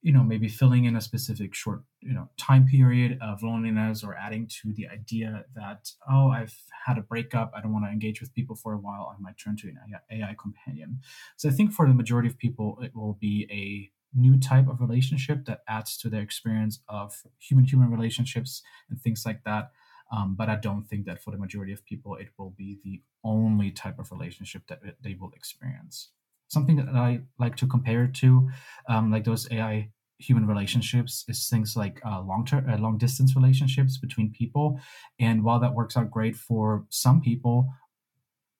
you 0.01 0.13
know 0.13 0.24
maybe 0.24 0.48
filling 0.48 0.86
in 0.86 0.96
a 0.96 1.01
specific 1.01 1.54
short 1.54 1.82
you 2.01 2.13
know 2.13 2.30
time 2.38 2.66
period 2.66 3.18
of 3.22 3.42
loneliness 3.44 4.04
or 4.04 4.16
adding 4.16 4.48
to 4.48 4.72
the 4.74 4.88
idea 4.88 5.44
that 5.56 5.92
oh 6.10 6.30
i've 6.30 6.56
had 6.88 6.98
a 6.98 7.01
breakup. 7.01 7.51
I 7.54 7.62
don't 7.62 7.74
want 7.74 7.86
to 7.86 7.92
engage 7.92 8.22
with 8.22 8.34
people 8.34 8.56
for 8.56 8.72
a 8.74 8.77
while. 8.77 9.13
I 9.13 9.22
might 9.22 9.38
turn 9.38 9.58
to 9.58 9.68
an 9.68 9.77
ai 10.10 10.36
companion. 10.42 11.01
So 11.36 11.50
i 11.50 11.51
think 11.51 11.74
for 11.74 11.88
the 11.88 11.94
majority 11.94 12.30
of 12.30 12.38
people 12.38 12.77
it 12.82 12.96
will 12.96 13.18
be 13.20 13.48
a 13.51 13.92
new 14.18 14.39
type 14.39 14.68
of 14.70 14.80
relationship 14.80 15.46
that 15.46 15.62
adds 15.68 15.98
to 15.98 16.10
their 16.10 16.22
experience 16.22 16.80
of 16.88 17.24
human 17.39 17.66
human 17.66 17.92
relationships 17.92 18.63
and 18.89 19.00
things 19.00 19.24
like 19.25 19.44
that. 19.44 19.72
Um, 20.10 20.36
but 20.36 20.48
i 20.48 20.56
don't 20.56 20.86
think 20.88 21.06
that 21.08 21.22
for 21.22 21.32
the 21.32 21.38
majority 21.38 21.74
of 21.74 21.84
people 21.84 22.16
it 22.16 22.30
will 22.38 22.51
be 22.51 22.80
the 22.82 23.01
only 23.25 23.72
type 23.72 24.00
of 24.00 24.10
relationship 24.10 24.62
that 24.70 24.80
they 25.04 25.16
will 25.20 25.34
experience 25.36 26.12
something 26.48 26.75
that 26.77 26.89
I 26.89 27.22
like 27.39 27.56
to 27.58 27.68
compare 27.68 28.08
to, 28.08 28.50
um, 28.89 29.12
like 29.12 29.24
those 29.25 29.48
AI 29.51 29.92
human 30.20 30.48
relationships, 30.48 31.24
is 31.27 31.48
things 31.50 31.75
like 31.75 32.01
uh, 32.06 32.22
long 32.22 32.46
term, 32.46 32.70
uh, 32.70 32.77
long 32.77 32.98
distance 32.98 33.36
relationships 33.36 33.98
between 33.98 34.32
people. 34.32 34.80
And 35.20 35.44
while 35.44 35.60
that 35.60 35.74
works 35.75 35.98
out 35.98 36.10
great 36.12 36.36
for 36.36 36.86
some 36.89 37.22
people, 37.22 37.70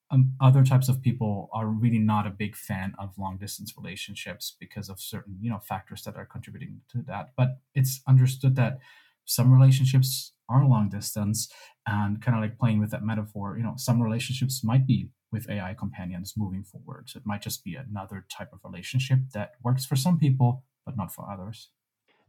um, 0.10 0.34
other 0.40 0.64
types 0.64 0.88
of 0.88 1.02
people 1.02 1.50
are 1.54 1.68
really 1.68 2.00
not 2.00 2.26
a 2.26 2.30
big 2.30 2.56
fan 2.56 2.94
of 2.98 3.18
long 3.18 3.38
distance 3.38 3.74
relationships 3.78 4.56
because 4.58 4.88
of 4.90 5.02
certain 5.02 5.38
you 5.42 5.50
know 5.50 5.60
factors 5.60 6.04
that 6.04 6.16
are 6.16 6.26
contributing 6.26 6.82
to 6.92 7.02
that. 7.08 7.32
But 7.36 7.58
it's 7.76 8.02
understood 8.08 8.56
that 8.56 8.80
some 9.26 9.52
relationships 9.52 10.34
are 10.50 10.66
long 10.66 10.88
distance 10.88 11.50
and 11.86 12.22
kind 12.22 12.38
of 12.38 12.42
like 12.42 12.58
playing 12.58 12.80
with 12.80 12.92
that 12.92 13.04
metaphor 13.04 13.58
you 13.58 13.64
know 13.64 13.74
some 13.76 14.02
relationships 14.02 14.64
might 14.64 14.88
be 14.88 15.10
with 15.32 15.50
AI 15.50 15.74
companions 15.74 16.34
moving 16.38 16.64
forward. 16.64 17.10
So 17.10 17.18
it 17.18 17.26
might 17.26 17.42
just 17.42 17.64
be 17.64 17.76
another 17.76 18.26
type 18.30 18.54
of 18.54 18.60
relationship 18.64 19.20
that 19.34 19.52
works 19.64 19.86
for 19.86 19.96
some 19.96 20.18
people, 20.18 20.64
but 20.86 20.98
not 20.98 21.14
for 21.14 21.30
others. 21.30 21.70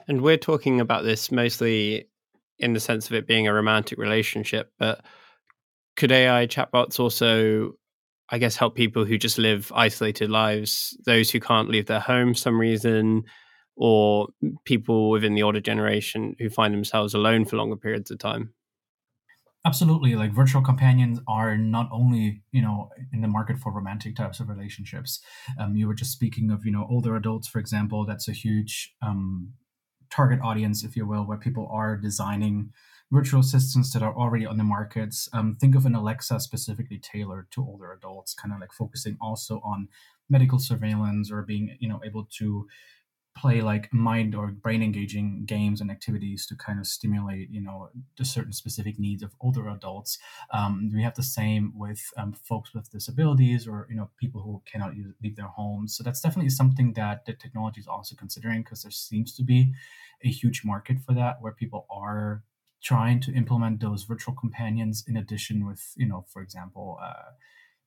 And 0.09 0.23
we're 0.23 0.37
talking 0.37 0.81
about 0.81 1.05
this 1.05 1.31
mostly 1.31 2.09
in 2.59 2.73
the 2.73 2.81
sense 2.81 3.07
of 3.07 3.13
it 3.15 3.27
being 3.27 3.47
a 3.47 3.53
romantic 3.53 3.99
relationship, 3.99 4.73
but 4.79 5.05
could 5.97 6.11
AI 6.11 6.47
chatbots 6.47 6.99
also 6.99 7.75
I 8.31 8.39
guess, 8.39 8.57
help 8.57 8.75
people 8.75 9.05
who 9.05 9.17
just 9.17 9.39
live 9.39 9.73
isolated 9.75 10.31
lives, 10.31 10.97
those 11.07 11.31
who 11.31 11.41
can't 11.41 11.71
leave 11.71 11.87
their 11.87 12.01
home 12.01 12.35
for 12.35 12.39
some 12.39 12.61
reason, 12.61 13.25
or 13.77 14.29
people 14.65 15.09
within 15.09 15.35
the 15.35 15.43
older 15.43 15.61
generation 15.61 16.37
who 16.39 16.51
find 16.51 16.75
themselves 16.75 17.15
alone 17.15 17.47
for 17.47 17.57
longer 17.57 17.77
periods 17.77 18.11
of 18.11 18.19
time? 18.19 18.53
Absolutely. 19.67 20.15
Like 20.15 20.33
virtual 20.33 20.63
companions 20.63 21.19
are 21.27 21.57
not 21.57 21.89
only, 21.93 22.43
you 22.53 22.63
know, 22.63 22.91
in 23.13 23.21
the 23.23 23.29
market 23.29 23.59
for 23.59 23.73
romantic 23.73 24.15
types 24.15 24.41
of 24.41 24.49
relationships. 24.49 25.21
Um, 25.59 25.77
you 25.77 25.87
were 25.89 25.95
just 25.95 26.13
speaking 26.13 26.51
of, 26.51 26.65
you 26.65 26.71
know, 26.71 26.87
older 26.89 27.17
adults, 27.17 27.49
for 27.49 27.59
example. 27.59 28.07
That's 28.07 28.29
a 28.29 28.33
huge 28.33 28.95
um, 29.03 29.53
target 30.11 30.41
audience, 30.43 30.85
if 30.85 30.97
you 30.97 31.07
will, 31.07 31.27
where 31.27 31.39
people 31.39 31.69
are 31.73 31.97
designing 31.97 32.71
virtual 33.11 33.41
assistants 33.41 33.93
that 33.93 34.03
are 34.03 34.15
already 34.15 34.47
on 34.47 34.59
the 34.59 34.65
markets. 34.65 35.29
Um, 35.33 35.57
think 35.61 35.75
of 35.75 35.87
an 35.87 35.95
Alexa 35.95 36.39
specifically 36.41 36.99
tailored 36.99 37.51
to 37.53 37.63
older 37.63 37.93
adults, 37.93 38.35
kind 38.35 38.55
of 38.55 38.61
like 38.61 38.73
focusing 38.73 39.17
also 39.21 39.61
on 39.65 39.89
medical 40.31 40.59
surveillance 40.61 41.33
or 41.33 41.43
being, 41.43 41.77
you 41.81 41.89
know, 41.89 42.01
able 42.05 42.29
to 42.39 42.67
play 43.39 43.63
like 43.63 43.93
mind 43.93 44.35
or 44.35 44.49
brain 44.49 44.83
engaging 44.83 45.45
games 45.45 45.81
and 45.81 45.91
activities 45.91 46.47
to 46.47 46.57
kind 46.57 46.79
of 46.79 46.87
stimulate 46.87 47.51
you 47.51 47.61
know 47.61 47.89
the 48.17 48.25
certain 48.25 48.53
specific 48.53 48.99
needs 48.99 49.23
of 49.23 49.35
older 49.41 49.69
adults. 49.69 50.19
Um, 50.53 50.91
we 50.93 51.03
have 51.03 51.15
the 51.15 51.23
same 51.23 51.73
with 51.77 52.01
um, 52.17 52.33
folks 52.33 52.75
with 52.75 52.91
disabilities 52.91 53.67
or 53.69 53.87
you 53.91 53.97
know 53.97 54.11
people 54.19 54.43
who 54.43 54.63
cannot 54.71 54.97
use, 54.97 55.15
leave 55.23 55.37
their 55.37 55.47
homes. 55.47 55.97
So 55.97 56.03
that's 56.03 56.21
definitely 56.21 56.51
something 56.51 56.95
that 56.95 57.25
the 57.27 57.33
technology 57.35 57.81
is 57.81 57.87
also 57.87 58.17
considering 58.17 58.63
because 58.63 58.83
there 58.83 58.91
seems 58.91 59.35
to 59.37 59.43
be 59.45 59.73
a 60.25 60.29
huge 60.29 60.65
market 60.65 60.99
for 61.01 61.15
that 61.15 61.41
where 61.41 61.53
people 61.53 61.87
are 61.91 62.43
trying 62.83 63.21
to 63.21 63.33
implement 63.33 63.81
those 63.81 64.05
virtual 64.05 64.35
companions 64.35 65.05
in 65.07 65.17
addition 65.17 65.67
with 65.67 65.93
you 65.97 66.07
know 66.07 66.25
for 66.33 66.43
example 66.43 66.99
uh, 67.03 67.31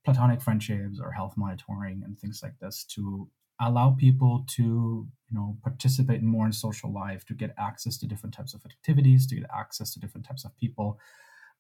platonic 0.04 0.42
friendships 0.42 1.00
or 1.02 1.12
health 1.12 1.36
monitoring 1.38 2.02
and 2.04 2.20
things 2.20 2.42
like 2.44 2.58
this 2.60 2.84
to 2.84 3.30
allow 3.62 3.92
people 3.92 4.44
to 4.48 4.62
you 4.62 5.38
know 5.38 5.58
participate 5.64 6.22
more 6.22 6.46
in 6.46 6.52
social 6.52 6.92
life 6.92 7.26
to 7.26 7.34
get 7.34 7.54
access 7.58 7.98
to 7.98 8.08
different 8.08 8.34
types 8.34 8.54
of 8.54 8.62
activities 8.66 9.28
to 9.28 9.36
get 9.36 9.50
access 9.56 9.94
to 9.94 10.00
different 10.00 10.26
types 10.26 10.44
of 10.46 10.56
people. 10.58 11.00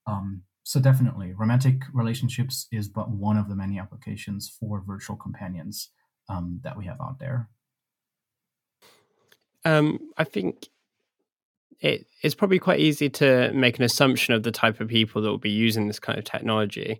Um, 0.07 0.43
so 0.63 0.79
definitely 0.79 1.33
romantic 1.33 1.83
relationships 1.93 2.67
is 2.71 2.87
but 2.87 3.09
one 3.09 3.37
of 3.37 3.49
the 3.49 3.55
many 3.55 3.79
applications 3.79 4.49
for 4.59 4.83
virtual 4.85 5.15
companions 5.15 5.89
um, 6.29 6.59
that 6.63 6.77
we 6.77 6.85
have 6.85 6.99
out 7.01 7.19
there. 7.19 7.49
Um, 9.63 9.99
i 10.17 10.23
think 10.23 10.69
it, 11.81 12.07
it's 12.21 12.35
probably 12.35 12.59
quite 12.59 12.79
easy 12.79 13.09
to 13.09 13.51
make 13.53 13.77
an 13.77 13.83
assumption 13.83 14.33
of 14.33 14.43
the 14.43 14.51
type 14.51 14.79
of 14.79 14.87
people 14.87 15.21
that 15.21 15.29
will 15.29 15.37
be 15.37 15.51
using 15.51 15.87
this 15.87 15.99
kind 15.99 16.17
of 16.17 16.25
technology 16.25 16.99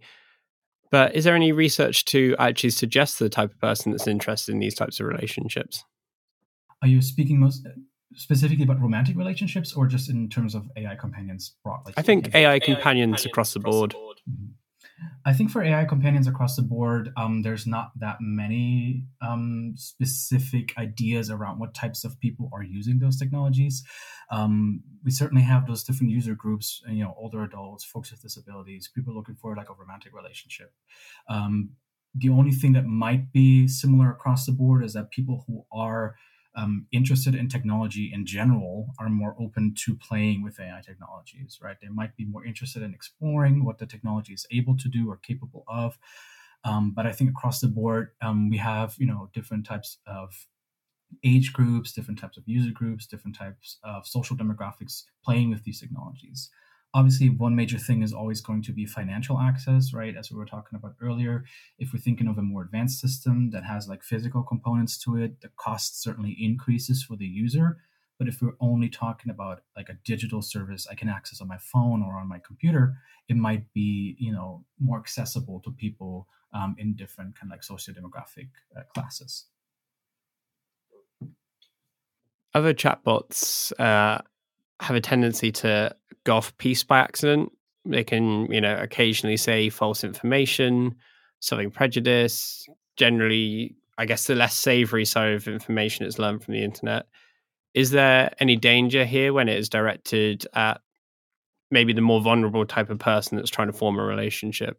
but 0.91 1.15
is 1.15 1.24
there 1.24 1.36
any 1.36 1.51
research 1.51 2.05
to 2.05 2.36
actually 2.38 2.69
suggest 2.69 3.17
the 3.17 3.29
type 3.29 3.51
of 3.51 3.60
person 3.60 3.91
that's 3.91 4.07
interested 4.07 4.51
in 4.51 4.60
these 4.60 4.75
types 4.75 5.00
of 5.00 5.07
relationships? 5.07 5.83
Are 6.81 6.88
you 6.88 7.01
speaking 7.01 7.39
most 7.39 7.65
specifically 8.13 8.63
about 8.63 8.81
romantic 8.81 9.15
relationships 9.15 9.74
or 9.74 9.88
just 9.88 10.10
in 10.10 10.29
terms 10.29 10.53
of 10.53 10.69
AI 10.75 10.95
companions 10.95 11.55
broadly? 11.63 11.93
I 11.95 12.01
think 12.01 12.36
AI, 12.36 12.53
AI 12.53 12.60
companions, 12.60 12.75
companions 12.75 13.25
across 13.25 13.53
the 13.53 13.60
board. 13.60 13.91
Across 13.91 14.00
the 14.00 14.05
board. 14.05 14.17
Mm-hmm. 14.29 14.51
I 15.25 15.34
think 15.34 15.51
for 15.51 15.63
AI 15.63 15.86
companions 15.86 16.27
across 16.27 16.55
the 16.55 16.62
board, 16.62 17.12
um, 17.17 17.41
there's 17.41 17.67
not 17.67 17.91
that 18.00 18.17
many 18.20 19.05
um, 19.22 19.74
specific 19.75 20.74
ideas 20.77 21.29
around 21.29 21.60
what 21.60 21.74
types 21.74 22.03
of 22.03 22.20
people 22.20 22.50
are 22.53 22.63
using 22.63 23.00
those 23.00 23.17
technologies. 23.17 23.84
Um, 24.31 24.81
we 25.03 25.12
certainly 25.12 25.43
have 25.43 25.67
those 25.67 25.84
different 25.84 26.12
user 26.12 26.36
groups, 26.36 26.81
you 26.88 27.03
know, 27.03 27.15
older 27.17 27.43
adults, 27.43 27.84
folks 27.84 28.12
with 28.12 28.22
disabilities, 28.22 28.89
people 28.93 29.13
looking 29.13 29.36
for 29.36 29.55
like 29.55 29.70
a 29.70 29.74
romantic 29.74 30.13
relationship. 30.15 30.74
Um, 31.29 31.72
the 32.15 32.29
only 32.29 32.51
thing 32.51 32.74
that 32.74 32.86
might 32.86 33.31
be 33.31 33.67
similar 33.67 34.12
across 34.12 34.46
the 34.46 34.51
board 34.51 34.84
is 34.84 34.93
that 34.93 35.12
people 35.12 35.46
who 35.48 35.65
are 35.72 36.15
um, 36.55 36.88
interested 36.91 37.36
in 37.36 37.48
technology 37.48 38.12
in 38.13 38.25
general 38.25 38.93
are 39.00 39.10
more 39.10 39.36
open 39.39 39.74
to 39.86 39.96
playing 39.96 40.43
with 40.43 40.60
AI 40.60 40.81
technologies, 40.86 41.60
right? 41.62 41.77
They 41.81 41.88
might 41.88 42.15
be 42.15 42.25
more 42.25 42.46
interested 42.46 42.84
in 42.84 42.93
exploring 42.93 43.63
what 43.63 43.77
the 43.79 43.86
technology 43.86 44.34
is 44.34 44.46
able 44.51 44.77
to 44.77 44.89
do 44.89 45.10
or 45.10 45.17
capable 45.17 45.63
of. 45.67 45.97
Um, 46.63 46.91
but 46.95 47.08
I 47.08 47.12
think 47.12 47.30
across 47.30 47.60
the 47.60 47.67
board, 47.67 48.10
um, 48.21 48.49
we 48.49 48.58
have 48.58 48.95
you 48.97 49.08
know 49.08 49.30
different 49.34 49.65
types 49.65 49.97
of 50.06 50.47
age 51.23 51.54
groups, 51.54 51.91
different 51.91 52.19
types 52.19 52.38
of 52.38 52.43
user 52.45 52.71
groups, 52.71 53.06
different 53.06 53.36
types 53.36 53.78
of 53.84 54.06
social 54.08 54.36
demographics 54.36 55.04
playing 55.23 55.49
with 55.49 55.63
these 55.63 55.80
technologies 55.80 56.49
obviously 56.93 57.30
one 57.30 57.56
major 57.56 57.77
thing 57.77 58.01
is 58.04 58.13
always 58.13 58.41
going 58.41 58.62
to 58.63 58.71
be 58.71 58.86
financial 58.86 59.39
access 59.39 59.93
right? 59.93 60.15
As 60.17 60.32
we 60.32 60.38
were 60.38 60.45
talking 60.45 60.77
about 60.77 60.95
earlier 61.01 61.43
if 61.80 61.93
we're 61.93 61.99
thinking 61.99 62.27
of 62.27 62.38
a 62.38 62.41
more 62.41 62.63
advanced 62.63 62.99
system 62.99 63.51
that 63.51 63.63
has 63.63 63.88
like 63.88 64.04
physical 64.04 64.43
components 64.43 64.97
to 65.04 65.17
it 65.17 65.41
the 65.41 65.49
cost 65.58 66.01
certainly 66.01 66.36
increases 66.39 67.04
for 67.04 67.15
the 67.15 67.25
user. 67.25 67.77
But 68.19 68.27
if 68.27 68.39
we're 68.39 68.58
only 68.60 68.88
talking 68.88 69.32
about 69.32 69.63
like 69.75 69.89
a 69.89 69.97
digital 70.06 70.41
service 70.41 70.88
i 70.91 70.95
can 70.95 71.10
access 71.10 71.41
on 71.41 71.47
my 71.47 71.58
phone 71.58 72.04
or 72.04 72.17
on 72.17 72.27
my 72.30 72.39
computer 72.39 72.95
it 73.27 73.36
might 73.36 73.71
be 73.73 74.15
you 74.19 74.32
know 74.32 74.65
more 74.80 74.99
accessible 74.99 75.60
to 75.62 75.71
people 75.71 76.27
um, 76.54 76.75
in 76.77 76.95
different 76.95 77.36
kind 77.39 77.51
of 77.51 77.56
like 77.56 77.63
socio-demographic 77.63 78.49
uh, 78.77 78.82
classes. 78.93 79.45
Other 82.54 82.73
chatbots 82.73 83.71
uh, 83.80 84.21
have 84.82 84.96
a 84.96 85.02
tendency 85.02 85.52
to 85.52 85.96
go 86.24 86.36
off 86.36 86.56
piece 86.58 86.84
by 86.84 87.00
accident. 87.00 87.52
They 87.86 88.04
can, 88.04 88.52
you 88.52 88.62
know, 88.62 88.76
occasionally 88.78 89.38
say 89.38 89.70
false 89.70 90.04
information, 90.04 90.96
something 91.39 91.72
prejudice. 91.72 92.67
Generally, 92.98 93.76
I 93.98 94.06
guess 94.06 94.26
the 94.26 94.36
less 94.36 94.56
savory 94.56 95.06
side 95.06 95.34
of 95.34 95.48
information 95.48 96.06
is 96.06 96.20
learned 96.20 96.44
from 96.44 96.54
the 96.54 96.63
internet. 96.63 97.06
Is 97.74 97.91
there 97.91 98.34
any 98.39 98.56
danger 98.56 99.06
here 99.06 99.34
when 99.34 99.48
it 99.48 99.58
is 99.58 99.70
directed 99.70 100.46
at 100.54 100.82
maybe 101.70 101.94
the 101.94 102.02
more 102.02 102.22
vulnerable 102.22 102.65
type 102.65 102.89
of 102.89 103.00
person 103.00 103.38
that's 103.38 103.50
trying 103.50 103.72
to 103.72 103.78
form 103.78 103.98
a 103.98 104.04
relationship? 104.04 104.78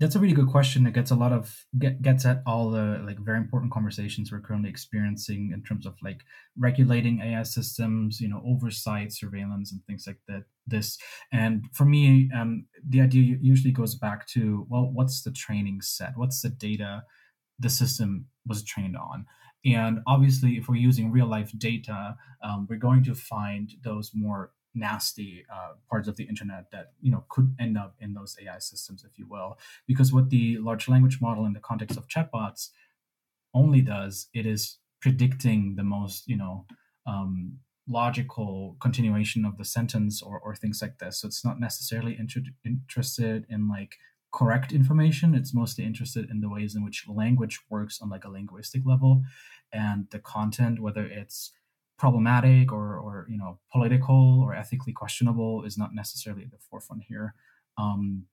That's 0.00 0.16
a 0.16 0.18
really 0.18 0.34
good 0.34 0.48
question. 0.48 0.84
It 0.86 0.94
gets 0.94 1.12
a 1.12 1.14
lot 1.14 1.32
of 1.32 1.64
get, 1.78 2.02
gets 2.02 2.26
at 2.26 2.42
all 2.44 2.70
the 2.70 3.00
like 3.06 3.18
very 3.20 3.38
important 3.38 3.72
conversations 3.72 4.32
we're 4.32 4.40
currently 4.40 4.68
experiencing 4.68 5.52
in 5.54 5.62
terms 5.62 5.86
of 5.86 5.94
like 6.02 6.22
regulating 6.58 7.20
AI 7.20 7.44
systems, 7.44 8.20
you 8.20 8.28
know, 8.28 8.42
oversight, 8.44 9.12
surveillance, 9.12 9.70
and 9.70 9.80
things 9.86 10.04
like 10.06 10.18
that. 10.26 10.42
This 10.66 10.98
and 11.32 11.64
for 11.72 11.84
me, 11.84 12.30
um, 12.36 12.66
the 12.88 13.00
idea 13.00 13.36
usually 13.40 13.72
goes 13.72 13.94
back 13.94 14.26
to 14.28 14.66
well, 14.68 14.90
what's 14.92 15.22
the 15.22 15.30
training 15.30 15.82
set? 15.82 16.14
What's 16.16 16.42
the 16.42 16.50
data 16.50 17.04
the 17.60 17.70
system 17.70 18.26
was 18.44 18.64
trained 18.64 18.96
on? 18.96 19.26
And 19.64 20.00
obviously, 20.08 20.56
if 20.56 20.68
we're 20.68 20.76
using 20.76 21.12
real 21.12 21.26
life 21.26 21.52
data, 21.56 22.16
um, 22.42 22.66
we're 22.68 22.76
going 22.76 23.04
to 23.04 23.14
find 23.14 23.70
those 23.84 24.10
more 24.14 24.50
nasty 24.74 25.44
uh, 25.52 25.72
parts 25.88 26.08
of 26.08 26.16
the 26.16 26.24
internet 26.24 26.70
that 26.72 26.92
you 27.00 27.10
know 27.10 27.24
could 27.28 27.54
end 27.58 27.76
up 27.76 27.94
in 28.00 28.14
those 28.14 28.36
AI 28.42 28.58
systems, 28.58 29.04
if 29.04 29.18
you 29.18 29.26
will. 29.28 29.58
Because 29.86 30.12
what 30.12 30.30
the 30.30 30.58
large 30.58 30.88
language 30.88 31.20
model 31.20 31.44
in 31.44 31.52
the 31.52 31.60
context 31.60 31.96
of 31.96 32.08
chatbots 32.08 32.70
only 33.54 33.82
does, 33.82 34.28
it 34.32 34.46
is 34.46 34.78
predicting 35.00 35.74
the 35.76 35.84
most 35.84 36.28
you 36.28 36.36
know 36.36 36.66
um, 37.06 37.58
logical 37.88 38.76
continuation 38.80 39.44
of 39.44 39.58
the 39.58 39.64
sentence 39.64 40.22
or, 40.22 40.38
or 40.38 40.54
things 40.54 40.80
like 40.80 40.98
this. 40.98 41.20
So 41.20 41.28
it's 41.28 41.44
not 41.44 41.60
necessarily 41.60 42.16
inter- 42.18 42.42
interested 42.64 43.46
in 43.48 43.68
like 43.68 43.96
correct 44.32 44.72
information. 44.72 45.34
It's 45.34 45.52
mostly 45.52 45.84
interested 45.84 46.30
in 46.30 46.40
the 46.40 46.48
ways 46.48 46.74
in 46.74 46.84
which 46.84 47.06
language 47.08 47.60
works 47.68 48.00
on 48.00 48.08
like 48.08 48.24
a 48.24 48.30
linguistic 48.30 48.82
level 48.86 49.22
and 49.72 50.06
the 50.10 50.18
content, 50.18 50.80
whether 50.80 51.04
it's 51.04 51.52
problematic 51.98 52.72
or, 52.72 52.96
or 52.96 53.26
you 53.28 53.38
know 53.38 53.58
political 53.70 54.40
or 54.42 54.54
ethically 54.54 54.92
questionable 54.92 55.64
is 55.64 55.78
not 55.78 55.94
necessarily 55.94 56.42
at 56.42 56.50
the 56.50 56.58
forefront 56.58 57.02
here 57.08 57.34
um, 57.78 58.24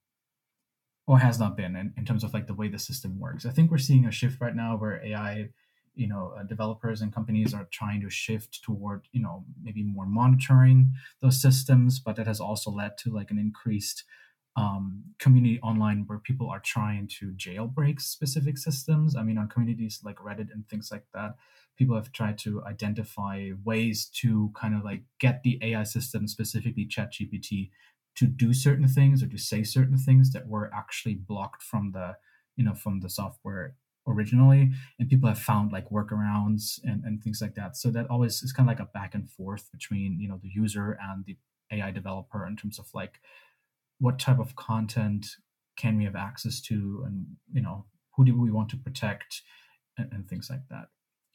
or 1.08 1.20
has 1.20 1.40
not 1.40 1.58
been 1.58 1.76
in, 1.76 1.94
in 1.98 2.06
terms 2.06 2.24
of 2.24 2.34
like 2.34 2.48
the 2.48 2.54
way 2.54 2.68
the 2.68 2.80
system 2.80 3.20
works. 3.20 3.46
I 3.46 3.52
think 3.52 3.72
we're 3.72 3.78
seeing 3.78 4.06
a 4.06 4.12
shift 4.12 4.42
right 4.42 4.56
now 4.56 4.78
where 4.78 5.04
ai 5.06 5.50
you 5.96 6.08
know 6.08 6.34
uh, 6.38 6.44
developers 6.44 7.02
and 7.02 7.14
companies 7.14 7.54
are 7.54 7.68
trying 7.72 8.02
to 8.02 8.10
shift 8.10 8.64
toward 8.64 9.08
you 9.12 9.22
know 9.22 9.44
maybe 9.62 9.84
more 9.84 10.06
monitoring 10.06 10.94
those 11.22 11.42
systems 11.42 12.00
but 12.00 12.16
that 12.16 12.28
has 12.28 12.40
also 12.40 12.72
led 12.72 12.98
to 12.98 13.12
like 13.12 13.32
an 13.32 13.38
increased 13.38 14.06
um, 14.56 15.04
community 15.20 15.60
online 15.62 16.04
where 16.08 16.20
people 16.20 16.50
are 16.50 16.60
trying 16.60 17.08
to 17.20 17.32
jailbreak 17.34 18.02
specific 18.02 18.58
systems 18.58 19.16
i 19.16 19.24
mean 19.24 19.38
on 19.38 19.48
communities 19.48 20.02
like 20.04 20.18
reddit 20.18 20.52
and 20.52 20.68
things 20.68 20.90
like 20.92 21.06
that 21.14 21.36
people 21.80 21.96
have 21.96 22.12
tried 22.12 22.38
to 22.38 22.62
identify 22.66 23.52
ways 23.64 24.06
to 24.14 24.52
kind 24.54 24.76
of 24.76 24.84
like 24.84 25.02
get 25.18 25.42
the 25.44 25.58
AI 25.64 25.84
system, 25.84 26.28
specifically 26.28 26.86
ChatGPT, 26.86 27.70
to 28.16 28.28
do 28.28 28.54
certain 28.54 28.88
things 28.88 29.24
or 29.24 29.28
to 29.28 29.38
say 29.38 29.64
certain 29.64 29.98
things 29.98 30.34
that 30.34 30.46
were 30.46 30.70
actually 30.76 31.16
blocked 31.16 31.64
from 31.64 31.94
the, 31.94 32.18
you 32.58 32.66
know, 32.66 32.74
from 32.74 33.00
the 33.00 33.10
software 33.10 33.76
originally. 34.06 34.72
And 35.00 35.08
people 35.08 35.30
have 35.30 35.40
found 35.40 35.72
like 35.72 35.90
workarounds 35.90 36.82
and, 36.84 37.02
and 37.06 37.24
things 37.24 37.42
like 37.42 37.56
that. 37.56 37.78
So 37.78 37.90
that 37.92 38.08
always 38.10 38.44
is 38.44 38.52
kind 38.52 38.70
of 38.70 38.78
like 38.78 38.86
a 38.86 38.92
back 38.92 39.16
and 39.16 39.30
forth 39.30 39.72
between, 39.72 40.20
you 40.20 40.28
know, 40.28 40.40
the 40.44 40.50
user 40.54 40.98
and 41.02 41.24
the 41.26 41.38
AI 41.72 41.92
developer 41.92 42.46
in 42.46 42.58
terms 42.58 42.78
of 42.78 42.88
like 42.94 43.22
what 44.00 44.20
type 44.20 44.40
of 44.40 44.56
content 44.56 45.28
can 45.78 45.98
we 45.98 46.06
have 46.06 46.16
access 46.16 46.60
to 46.62 47.04
and 47.06 47.26
you 47.52 47.62
know 47.62 47.86
who 48.16 48.26
do 48.26 48.40
we 48.40 48.52
want 48.52 48.70
to 48.70 48.78
protect 48.78 49.42
and, 49.98 50.12
and 50.12 50.28
things 50.28 50.50
like 50.50 50.68
that. 50.70 50.88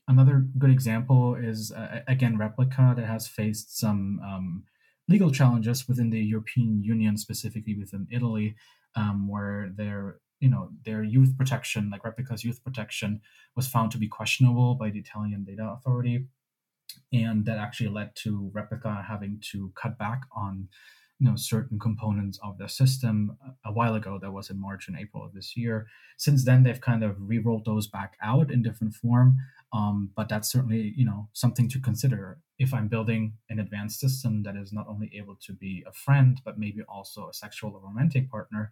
Another 0.06 0.46
good 0.58 0.70
example 0.70 1.34
is 1.34 1.72
uh, 1.72 2.00
again 2.06 2.36
Replika 2.38 2.94
that 2.96 3.06
has 3.06 3.26
faced 3.26 3.78
some 3.78 4.20
um, 4.24 4.64
legal 5.08 5.30
challenges 5.30 5.86
within 5.86 6.10
the 6.10 6.20
european 6.20 6.82
union 6.82 7.18
specifically 7.18 7.76
within 7.76 8.06
italy 8.10 8.54
um, 8.96 9.28
where 9.28 9.70
their 9.76 10.16
you 10.40 10.48
know 10.48 10.70
their 10.84 11.02
youth 11.02 11.36
protection 11.36 11.90
like 11.90 12.02
Replika's 12.02 12.44
youth 12.44 12.62
protection 12.62 13.20
was 13.56 13.66
found 13.66 13.90
to 13.92 13.98
be 13.98 14.08
questionable 14.08 14.74
by 14.74 14.90
the 14.90 14.98
italian 14.98 15.44
data 15.44 15.74
authority. 15.76 16.26
And 17.12 17.46
that 17.46 17.58
actually 17.58 17.88
led 17.88 18.14
to 18.16 18.50
replica 18.52 19.04
having 19.08 19.40
to 19.52 19.72
cut 19.74 19.98
back 19.98 20.22
on 20.36 20.68
you 21.18 21.28
know 21.28 21.36
certain 21.36 21.78
components 21.78 22.38
of 22.42 22.58
the 22.58 22.68
system 22.68 23.36
a 23.64 23.72
while 23.72 23.94
ago 23.94 24.18
that 24.20 24.32
was 24.32 24.50
in 24.50 24.60
march 24.60 24.88
and 24.88 24.98
april 24.98 25.24
of 25.24 25.32
this 25.32 25.56
year. 25.56 25.86
Since 26.16 26.44
then 26.44 26.62
they've 26.62 26.80
kind 26.80 27.02
of 27.04 27.16
re-rolled 27.18 27.64
those 27.64 27.86
back 27.86 28.16
out 28.22 28.50
in 28.50 28.62
different 28.62 28.94
form 28.94 29.36
um, 29.72 30.10
but 30.16 30.28
that's 30.28 30.50
certainly 30.50 30.92
you 30.96 31.04
know 31.04 31.28
something 31.32 31.68
to 31.70 31.80
consider. 31.80 32.38
If 32.58 32.72
i'm 32.72 32.88
building 32.88 33.34
an 33.50 33.58
advanced 33.58 34.00
system 34.00 34.42
that 34.44 34.56
is 34.56 34.72
not 34.72 34.86
only 34.88 35.10
able 35.16 35.36
to 35.46 35.52
be 35.52 35.84
a 35.86 35.92
friend 35.92 36.40
but 36.44 36.58
maybe 36.58 36.82
also 36.88 37.28
a 37.28 37.34
sexual 37.34 37.74
or 37.74 37.80
romantic 37.80 38.30
partner 38.30 38.70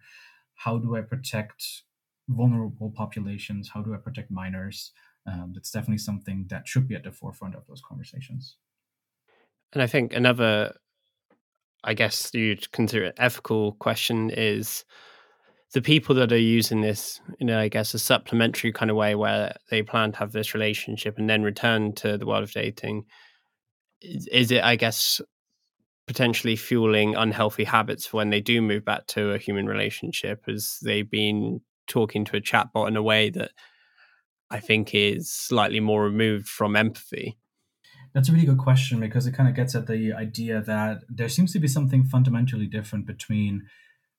how 0.55 0.79
do 0.79 0.97
i 0.97 1.01
protect 1.01 1.83
vulnerable 2.29 2.91
populations? 2.91 3.69
How 3.69 3.83
do 3.83 3.95
i 3.95 3.97
protect 3.97 4.31
minors? 4.31 4.93
Um, 5.27 5.53
that's 5.55 5.71
definitely 5.71 5.99
something 5.99 6.47
that 6.51 6.67
should 6.67 6.89
be 6.89 6.95
at 6.95 7.05
the 7.05 7.13
forefront 7.13 7.55
of 7.55 7.67
those 7.67 7.83
conversations. 7.87 8.57
And 9.73 9.83
i 9.83 9.87
think 9.87 10.13
another 10.13 10.75
I 11.85 11.95
guess 11.95 12.31
you'd 12.33 12.71
consider 12.73 13.05
it 13.05 13.15
ethical 13.19 13.73
question 13.73 14.31
is 14.31 14.85
the 15.73 15.83
people 15.83 16.15
that 16.17 16.33
are 16.33 16.39
using 16.39 16.83
this, 16.83 17.21
you 17.39 17.47
know, 17.47 17.59
I 17.59 17.69
guess 17.69 17.95
a 17.95 17.99
supplementary 17.99 18.73
kind 18.73 18.91
of 18.91 18.97
way 18.97 19.15
where 19.15 19.57
they 19.71 19.83
plan 19.83 20.13
to 20.13 20.19
have 20.19 20.33
this 20.33 20.55
relationship 20.55 21.19
and 21.19 21.29
then 21.29 21.43
return 21.43 21.93
to 21.95 22.19
the 22.19 22.27
world 22.27 22.45
of 22.45 22.53
dating. 22.53 23.05
Is, 24.03 24.27
is 24.29 24.51
it, 24.51 24.63
I 24.63 24.77
guess, 24.77 25.21
potentially 26.07 26.57
fueling 26.57 27.15
unhealthy 27.17 27.65
habits 27.65 28.13
when 28.13 28.31
they 28.31 28.41
do 28.41 28.61
move 28.61 28.85
back 28.85 29.07
to 29.07 29.31
a 29.31 29.39
human 29.39 29.67
relationship 29.67 30.45
as 30.47 30.79
they've 30.83 31.11
been 31.11 31.61
talking 31.87 32.25
to 32.27 32.37
a 32.37 32.41
chatbot 32.41 32.89
in 32.89 32.97
a 32.97 33.03
way 33.03 33.31
that 33.31 33.51
I 34.51 34.61
think 34.61 34.95
is 34.95 35.33
slightly 35.33 35.81
more 35.81 36.05
removed 36.05 36.49
from 36.49 36.77
empathy? 36.77 37.39
That's 38.15 38.29
a 38.29 38.33
really 38.33 38.47
good 38.47 38.59
question 38.59 39.01
because 39.01 39.27
it 39.27 39.33
kind 39.33 39.49
of 39.49 39.55
gets 39.55 39.75
at 39.75 39.87
the 39.87 40.13
idea 40.13 40.61
that 40.61 41.03
there 41.09 41.29
seems 41.29 41.53
to 41.53 41.59
be 41.59 41.69
something 41.69 42.05
fundamentally 42.05 42.67
different 42.67 43.07
between 43.07 43.67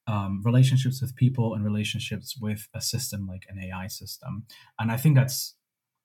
um, 0.07 0.41
relationships 0.43 1.01
with 1.01 1.15
people 1.15 1.53
and 1.53 1.63
relationships 1.63 2.35
with 2.39 2.67
a 2.73 2.81
system 2.81 3.27
like 3.27 3.45
an 3.49 3.63
AI 3.63 3.87
system. 3.87 4.45
And 4.79 4.91
I 4.91 4.97
think 4.97 5.15
that's 5.15 5.55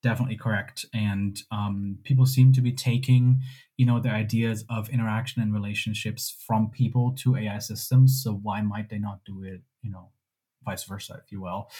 definitely 0.03 0.37
correct. 0.37 0.85
And 0.94 1.40
um, 1.51 1.98
people 2.05 2.27
seem 2.27 2.53
to 2.53 2.61
be 2.61 2.72
taking, 2.72 3.40
you 3.77 3.87
know, 3.87 4.01
their 4.01 4.14
ideas 4.14 4.64
of 4.70 4.88
interaction 4.90 5.42
and 5.42 5.53
relationships 5.53 6.37
from 6.46 6.70
people 6.70 7.14
to 7.20 7.37
AI 7.37 7.59
systems. 7.59 8.20
So 8.22 8.33
why 8.35 8.61
might 8.61 8.90
they 8.90 8.98
not 8.98 9.20
do 9.24 9.42
it, 9.42 9.62
you 9.83 9.90
know, 9.90 10.11
vice 10.68 10.85
versa, 10.85 11.20
if 11.24 11.33
you 11.33 11.40
will. 11.40 11.70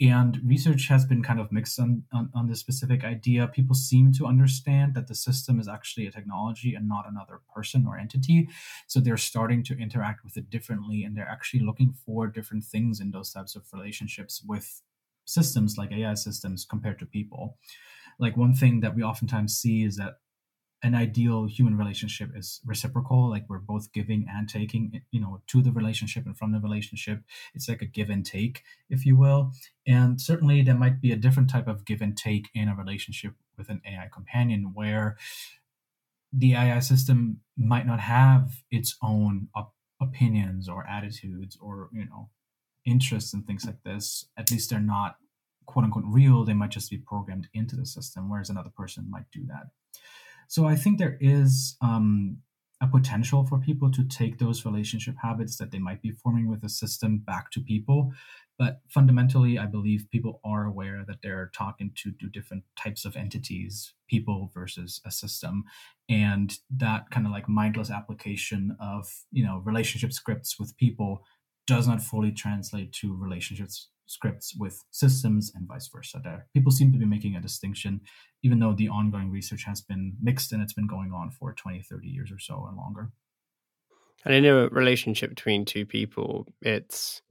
And 0.00 0.40
research 0.44 0.88
has 0.88 1.04
been 1.04 1.22
kind 1.22 1.40
of 1.40 1.52
mixed 1.52 1.78
on, 1.78 2.04
on, 2.12 2.30
on 2.34 2.48
this 2.48 2.60
specific 2.60 3.04
idea. 3.04 3.46
People 3.48 3.74
seem 3.74 4.12
to 4.14 4.26
understand 4.26 4.94
that 4.94 5.06
the 5.08 5.14
system 5.14 5.60
is 5.60 5.68
actually 5.68 6.06
a 6.06 6.10
technology 6.10 6.74
and 6.74 6.88
not 6.88 7.04
another 7.08 7.40
person 7.54 7.86
or 7.86 7.98
entity. 7.98 8.48
So 8.86 9.00
they're 9.00 9.16
starting 9.32 9.62
to 9.64 9.78
interact 9.78 10.24
with 10.24 10.36
it 10.36 10.48
differently 10.48 11.04
and 11.04 11.14
they're 11.14 11.34
actually 11.36 11.60
looking 11.60 11.92
for 11.92 12.26
different 12.26 12.64
things 12.64 13.00
in 13.00 13.10
those 13.10 13.32
types 13.32 13.54
of 13.56 13.62
relationships 13.72 14.42
with 14.46 14.82
systems 15.26 15.76
like 15.76 15.92
AI 15.92 16.14
systems 16.14 16.64
compared 16.64 16.98
to 17.00 17.06
people. 17.06 17.58
Like 18.18 18.36
one 18.36 18.54
thing 18.54 18.80
that 18.80 18.96
we 18.96 19.02
oftentimes 19.02 19.58
see 19.58 19.84
is 19.84 19.96
that 19.96 20.14
an 20.82 20.94
ideal 20.94 21.46
human 21.46 21.76
relationship 21.76 22.30
is 22.36 22.60
reciprocal 22.64 23.28
like 23.28 23.44
we're 23.48 23.58
both 23.58 23.92
giving 23.92 24.26
and 24.30 24.48
taking 24.48 24.92
eh, 24.94 24.98
you 25.10 25.20
know 25.20 25.40
to 25.48 25.60
the 25.60 25.72
relationship 25.72 26.24
and 26.26 26.36
from 26.36 26.52
the 26.52 26.60
relationship. 26.60 27.22
It's 27.54 27.68
like 27.68 27.82
a 27.82 27.86
give 27.86 28.10
and 28.10 28.24
take 28.24 28.62
if 28.88 29.04
you 29.04 29.16
will. 29.16 29.52
And 29.86 30.20
certainly 30.20 30.62
there 30.62 30.76
might 30.76 31.00
be 31.00 31.12
a 31.12 31.16
different 31.16 31.50
type 31.50 31.66
of 31.66 31.84
give 31.84 32.00
and 32.00 32.16
take 32.16 32.48
in 32.54 32.68
a 32.68 32.76
relationship 32.76 33.34
with 33.56 33.68
an 33.68 33.80
ai 33.84 34.08
companion 34.12 34.70
where 34.72 35.16
the 36.32 36.54
ai 36.54 36.78
system 36.80 37.40
might 37.56 37.86
not 37.86 38.00
have 38.00 38.62
its 38.70 38.96
own 39.02 39.48
op- 39.56 39.74
opinions 40.00 40.68
or 40.68 40.86
attitudes 40.86 41.58
or 41.60 41.88
you 41.92 42.04
know 42.04 42.28
interests 42.84 43.34
and 43.34 43.46
things 43.46 43.66
like 43.66 43.82
this. 43.84 44.26
At 44.36 44.50
least 44.50 44.70
they're 44.70 44.80
not 44.80 45.16
quote 45.66 45.84
unquote 45.84 46.04
real. 46.06 46.44
They 46.44 46.54
might 46.54 46.70
just 46.70 46.90
be 46.90 46.98
programmed 46.98 47.48
into 47.52 47.74
the 47.74 47.84
system 47.84 48.30
whereas 48.30 48.48
another 48.48 48.70
person 48.70 49.10
might 49.10 49.30
do 49.32 49.44
that 49.48 49.70
so 50.48 50.66
I 50.66 50.76
think 50.76 50.98
there 50.98 51.18
is 51.20 51.76
um, 51.82 52.38
a 52.80 52.86
potential 52.86 53.44
for 53.46 53.58
people 53.58 53.90
to 53.90 54.02
take 54.04 54.38
those 54.38 54.64
relationship 54.64 55.16
habits 55.22 55.58
that 55.58 55.70
they 55.70 55.78
might 55.78 56.00
be 56.00 56.10
forming 56.10 56.48
with 56.48 56.64
a 56.64 56.68
system 56.68 57.18
back 57.18 57.50
to 57.50 57.60
people. 57.60 58.12
But 58.58 58.80
fundamentally, 58.88 59.58
I 59.58 59.66
believe 59.66 60.10
people 60.10 60.40
are 60.44 60.64
aware 60.64 61.04
that 61.06 61.18
they're 61.22 61.50
talking 61.54 61.92
to, 61.96 62.12
to 62.12 62.28
different 62.28 62.64
types 62.76 63.04
of 63.04 63.14
entities, 63.14 63.92
people 64.08 64.50
versus 64.52 65.00
a 65.04 65.10
system. 65.10 65.64
And 66.08 66.56
that 66.76 67.10
kind 67.10 67.26
of 67.26 67.32
like 67.32 67.48
mindless 67.48 67.90
application 67.90 68.76
of, 68.80 69.06
you 69.30 69.44
know, 69.44 69.62
relationship 69.64 70.12
scripts 70.12 70.58
with 70.58 70.76
people 70.76 71.24
does 71.66 71.86
not 71.86 72.02
fully 72.02 72.32
translate 72.32 72.92
to 72.94 73.14
relationships 73.14 73.88
scripts 74.08 74.54
with 74.58 74.84
systems 74.90 75.52
and 75.54 75.68
vice 75.68 75.88
versa. 75.88 76.20
There 76.24 76.46
people 76.54 76.72
seem 76.72 76.92
to 76.92 76.98
be 76.98 77.04
making 77.04 77.36
a 77.36 77.40
distinction 77.40 78.00
even 78.42 78.58
though 78.58 78.72
the 78.72 78.88
ongoing 78.88 79.30
research 79.30 79.64
has 79.64 79.80
been 79.80 80.16
mixed 80.20 80.52
and 80.52 80.62
it's 80.62 80.72
been 80.72 80.86
going 80.86 81.12
on 81.12 81.30
for 81.30 81.52
20 81.52 81.82
30 81.82 82.08
years 82.08 82.32
or 82.32 82.38
so 82.38 82.66
and 82.66 82.76
longer. 82.76 83.10
And 84.24 84.34
in 84.34 84.44
a 84.46 84.68
relationship 84.68 85.30
between 85.30 85.64
two 85.64 85.86
people 85.86 86.46
it's 86.62 87.22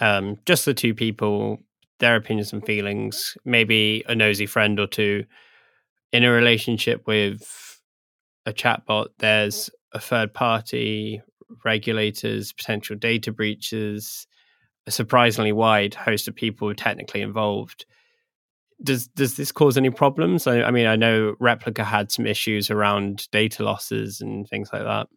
um, 0.00 0.38
just 0.46 0.64
the 0.64 0.74
two 0.74 0.94
people 0.94 1.58
their 1.98 2.16
opinions 2.16 2.52
and 2.52 2.64
feelings 2.64 3.36
maybe 3.44 4.04
a 4.08 4.14
nosy 4.14 4.46
friend 4.46 4.78
or 4.78 4.86
two. 4.86 5.24
In 6.12 6.24
a 6.24 6.30
relationship 6.30 7.06
with 7.06 7.80
a 8.46 8.52
chatbot 8.52 9.08
there's 9.18 9.68
a 9.92 9.98
third 9.98 10.32
party 10.32 11.20
regulators 11.64 12.52
potential 12.52 12.94
data 12.94 13.32
breaches 13.32 14.26
a 14.88 14.90
surprisingly 14.90 15.52
wide 15.52 15.94
host 15.94 16.26
of 16.26 16.34
people 16.34 16.74
technically 16.74 17.20
involved. 17.20 17.84
Does 18.82 19.08
does 19.08 19.36
this 19.36 19.52
cause 19.52 19.76
any 19.76 19.90
problems? 19.90 20.46
I, 20.46 20.62
I 20.62 20.70
mean, 20.70 20.86
I 20.86 20.96
know 20.96 21.34
Replika 21.40 21.84
had 21.84 22.10
some 22.10 22.26
issues 22.26 22.70
around 22.70 23.30
data 23.30 23.62
losses 23.62 24.20
and 24.20 24.48
things 24.48 24.70
like 24.72 24.82
that. 24.82 25.08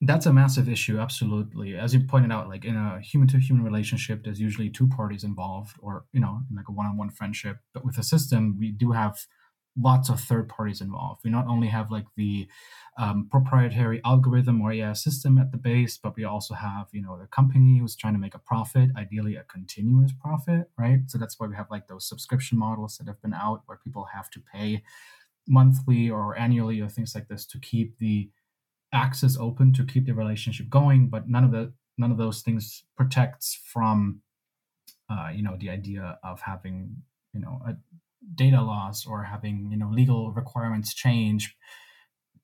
That's 0.00 0.26
a 0.26 0.32
massive 0.32 0.68
issue, 0.68 0.98
absolutely. 0.98 1.76
As 1.76 1.94
you 1.94 2.00
pointed 2.00 2.30
out, 2.30 2.48
like 2.48 2.66
in 2.66 2.76
a 2.76 3.00
human 3.00 3.26
to 3.28 3.38
human 3.38 3.64
relationship, 3.64 4.22
there's 4.22 4.40
usually 4.40 4.68
two 4.68 4.88
parties 4.88 5.24
involved, 5.24 5.76
or 5.78 6.04
you 6.12 6.20
know, 6.20 6.42
like 6.54 6.68
a 6.68 6.72
one 6.72 6.86
on 6.86 6.98
one 6.98 7.10
friendship. 7.10 7.56
But 7.72 7.86
with 7.86 7.96
a 7.96 8.02
system, 8.02 8.56
we 8.58 8.70
do 8.70 8.92
have 8.92 9.18
lots 9.76 10.08
of 10.08 10.20
third 10.20 10.48
parties 10.48 10.80
involved. 10.80 11.22
We 11.24 11.30
not 11.30 11.46
only 11.46 11.68
have 11.68 11.90
like 11.90 12.06
the 12.16 12.46
um, 12.96 13.28
proprietary 13.30 14.00
algorithm 14.04 14.60
or 14.60 14.72
AI 14.72 14.92
system 14.92 15.38
at 15.38 15.50
the 15.50 15.58
base, 15.58 15.98
but 15.98 16.16
we 16.16 16.24
also 16.24 16.54
have 16.54 16.86
you 16.92 17.02
know 17.02 17.18
the 17.18 17.26
company 17.26 17.78
who's 17.78 17.96
trying 17.96 18.14
to 18.14 18.20
make 18.20 18.34
a 18.34 18.38
profit, 18.38 18.90
ideally 18.96 19.36
a 19.36 19.42
continuous 19.44 20.12
profit, 20.12 20.70
right? 20.78 21.00
So 21.08 21.18
that's 21.18 21.38
why 21.38 21.46
we 21.46 21.56
have 21.56 21.70
like 21.70 21.88
those 21.88 22.08
subscription 22.08 22.58
models 22.58 22.98
that 22.98 23.08
have 23.08 23.20
been 23.20 23.34
out 23.34 23.62
where 23.66 23.78
people 23.78 24.06
have 24.14 24.30
to 24.30 24.40
pay 24.40 24.82
monthly 25.46 26.08
or 26.08 26.38
annually 26.38 26.80
or 26.80 26.88
things 26.88 27.14
like 27.14 27.28
this 27.28 27.44
to 27.46 27.58
keep 27.58 27.98
the 27.98 28.30
access 28.92 29.36
open 29.36 29.72
to 29.74 29.84
keep 29.84 30.06
the 30.06 30.14
relationship 30.14 30.68
going. 30.70 31.08
But 31.08 31.28
none 31.28 31.44
of 31.44 31.50
the 31.50 31.72
none 31.98 32.12
of 32.12 32.18
those 32.18 32.42
things 32.42 32.84
protects 32.96 33.58
from 33.64 34.20
uh, 35.10 35.30
you 35.34 35.42
know 35.42 35.56
the 35.58 35.70
idea 35.70 36.18
of 36.22 36.40
having 36.40 36.96
you 37.32 37.40
know 37.40 37.60
a 37.66 37.76
data 38.34 38.60
loss 38.60 39.06
or 39.06 39.22
having 39.24 39.68
you 39.70 39.76
know 39.76 39.90
legal 39.90 40.32
requirements 40.32 40.94
change 40.94 41.56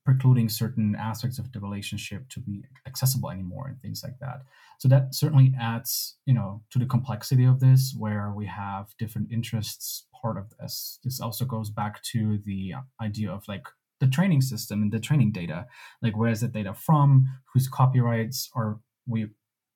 precluding 0.05 0.49
certain 0.49 0.97
aspects 0.99 1.39
of 1.39 1.53
the 1.53 1.61
relationship 1.61 2.29
to 2.31 2.41
be 2.41 2.65
accessible 2.87 3.31
anymore 3.31 3.69
and 3.69 3.81
things 3.81 4.03
like 4.03 4.19
that. 4.19 4.41
So 4.79 4.89
that 4.89 5.15
certainly 5.15 5.55
adds 5.61 6.17
you 6.27 6.35
know 6.35 6.63
to 6.71 6.79
the 6.79 6.87
complexity 6.87 7.45
of 7.45 7.61
this 7.61 7.95
where 7.97 8.33
we 8.35 8.47
have 8.47 8.95
different 8.99 9.31
interests. 9.33 10.07
Part 10.23 10.37
of 10.37 10.53
this 10.59 10.99
this 11.05 11.21
also 11.21 11.45
goes 11.45 11.71
back 11.71 12.03
to 12.13 12.39
the 12.45 12.75
idea 13.01 13.31
of 13.31 13.47
like 13.49 13.67
the 14.01 14.09
training 14.09 14.41
system 14.41 14.83
and 14.83 14.93
the 14.93 15.01
training 15.01 15.33
data. 15.33 15.67
Like 16.03 16.17
where 16.17 16.31
is 16.31 16.41
the 16.41 16.49
data 16.49 16.75
from? 16.75 17.27
Whose 17.53 17.69
copyrights 17.69 18.51
are 18.55 18.81
we 19.07 19.29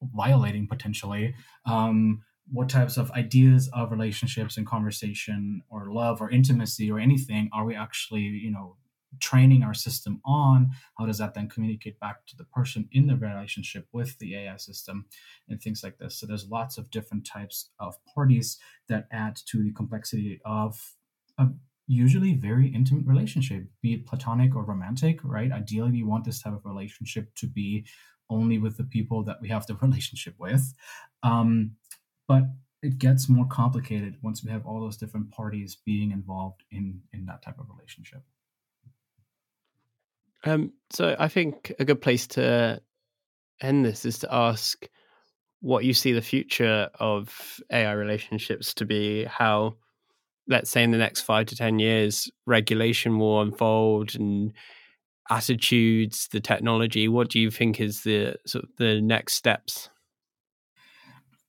violating 0.03 0.67
potentially? 0.67 1.35
Um, 1.67 2.23
what 2.53 2.69
types 2.69 2.97
of 2.97 3.11
ideas 3.13 3.71
of 3.73 3.91
relationships 3.91 4.57
and 4.57 4.67
conversation 4.67 5.63
or 5.71 5.93
love 5.93 6.21
or 6.21 6.31
intimacy 6.31 6.91
or 6.91 6.99
anything 6.99 7.49
are 7.53 7.65
we 7.65 7.75
actually 7.75 8.21
you 8.21 8.51
know 8.51 8.77
training 9.21 9.63
our 9.63 9.75
system 9.75 10.21
on, 10.25 10.71
how 10.99 11.07
does 11.07 11.19
that 11.19 11.35
then 11.35 11.49
communicate 11.49 11.99
back 12.01 12.27
to 12.27 12.37
the 12.37 12.45
person 12.45 12.89
in 12.93 13.07
the 13.07 13.17
relationship 13.17 13.87
with 13.93 14.19
the 14.19 14.35
AI 14.37 14.57
system 14.57 15.07
and 15.49 15.61
things 15.61 15.83
like 15.83 15.99
this. 15.99 16.17
So 16.17 16.27
there's 16.27 16.49
lots 16.49 16.79
of 16.79 16.91
different 16.91 17.27
types 17.27 17.71
of 17.79 17.97
parties 18.15 18.59
that 18.89 19.07
add 19.13 19.37
to 19.47 19.63
the 19.63 19.73
complexity 19.73 20.41
of 20.45 20.97
a 21.39 21.49
usually 21.87 22.33
very 22.35 22.69
intimate 22.69 23.07
relationship, 23.07 23.67
be 23.83 23.95
it 23.95 24.07
platonic 24.07 24.55
or 24.57 24.65
romantic, 24.65 25.21
right? 25.23 25.53
Ideally, 25.53 25.91
we 25.93 26.03
want 26.03 26.25
this 26.25 26.41
type 26.41 26.55
of 26.55 26.65
relationship 26.65 27.35
to 27.37 27.47
be 27.47 27.87
only 28.31 28.59
with 28.59 28.79
the 28.79 28.85
people 28.85 29.23
that 29.25 29.37
we 29.43 29.49
have 29.51 29.67
the 29.67 29.75
relationship 29.83 30.35
with. 30.39 30.75
Um, 31.23 31.73
but 32.27 32.45
it 32.83 32.99
gets 32.99 33.29
more 33.29 33.47
complicated 33.47 34.17
once 34.23 34.45
we 34.45 34.51
have 34.51 34.67
all 34.67 34.81
those 34.81 34.97
different 34.97 35.31
parties 35.31 35.79
being 35.87 36.11
involved 36.11 36.63
in 36.71 37.01
in 37.13 37.27
that 37.27 37.43
type 37.43 37.59
of 37.59 37.67
relationship. 37.69 38.23
Um, 40.45 40.73
so 40.91 41.17
I 41.19 41.29
think 41.29 41.73
a 41.79 41.85
good 41.85 42.03
place 42.03 42.27
to 42.29 42.81
end 43.63 43.85
this 43.85 44.05
is 44.05 44.19
to 44.19 44.35
ask 44.35 44.87
what 45.61 45.85
you 45.85 45.95
see 45.95 46.13
the 46.13 46.21
future 46.21 46.91
of 47.01 47.59
AI 47.73 47.93
relationships 47.93 48.75
to 48.75 48.85
be, 48.85 49.25
how 49.25 49.77
let's 50.47 50.71
say 50.71 50.83
in 50.83 50.91
the 50.91 50.99
next 50.99 51.23
five 51.23 51.47
to 51.47 51.57
10 51.57 51.79
years, 51.79 52.31
regulation 52.45 53.19
will 53.19 53.41
unfold 53.41 54.15
and 54.15 54.53
attitudes, 55.31 56.29
the 56.33 56.41
technology. 56.41 57.09
What 57.09 57.31
do 57.31 57.41
you 57.41 57.51
think 57.51 57.81
is 57.81 58.03
the 58.03 58.37
sort 58.47 58.65
of 58.65 58.71
the 58.77 59.01
next 59.01 59.35
steps? 59.35 59.89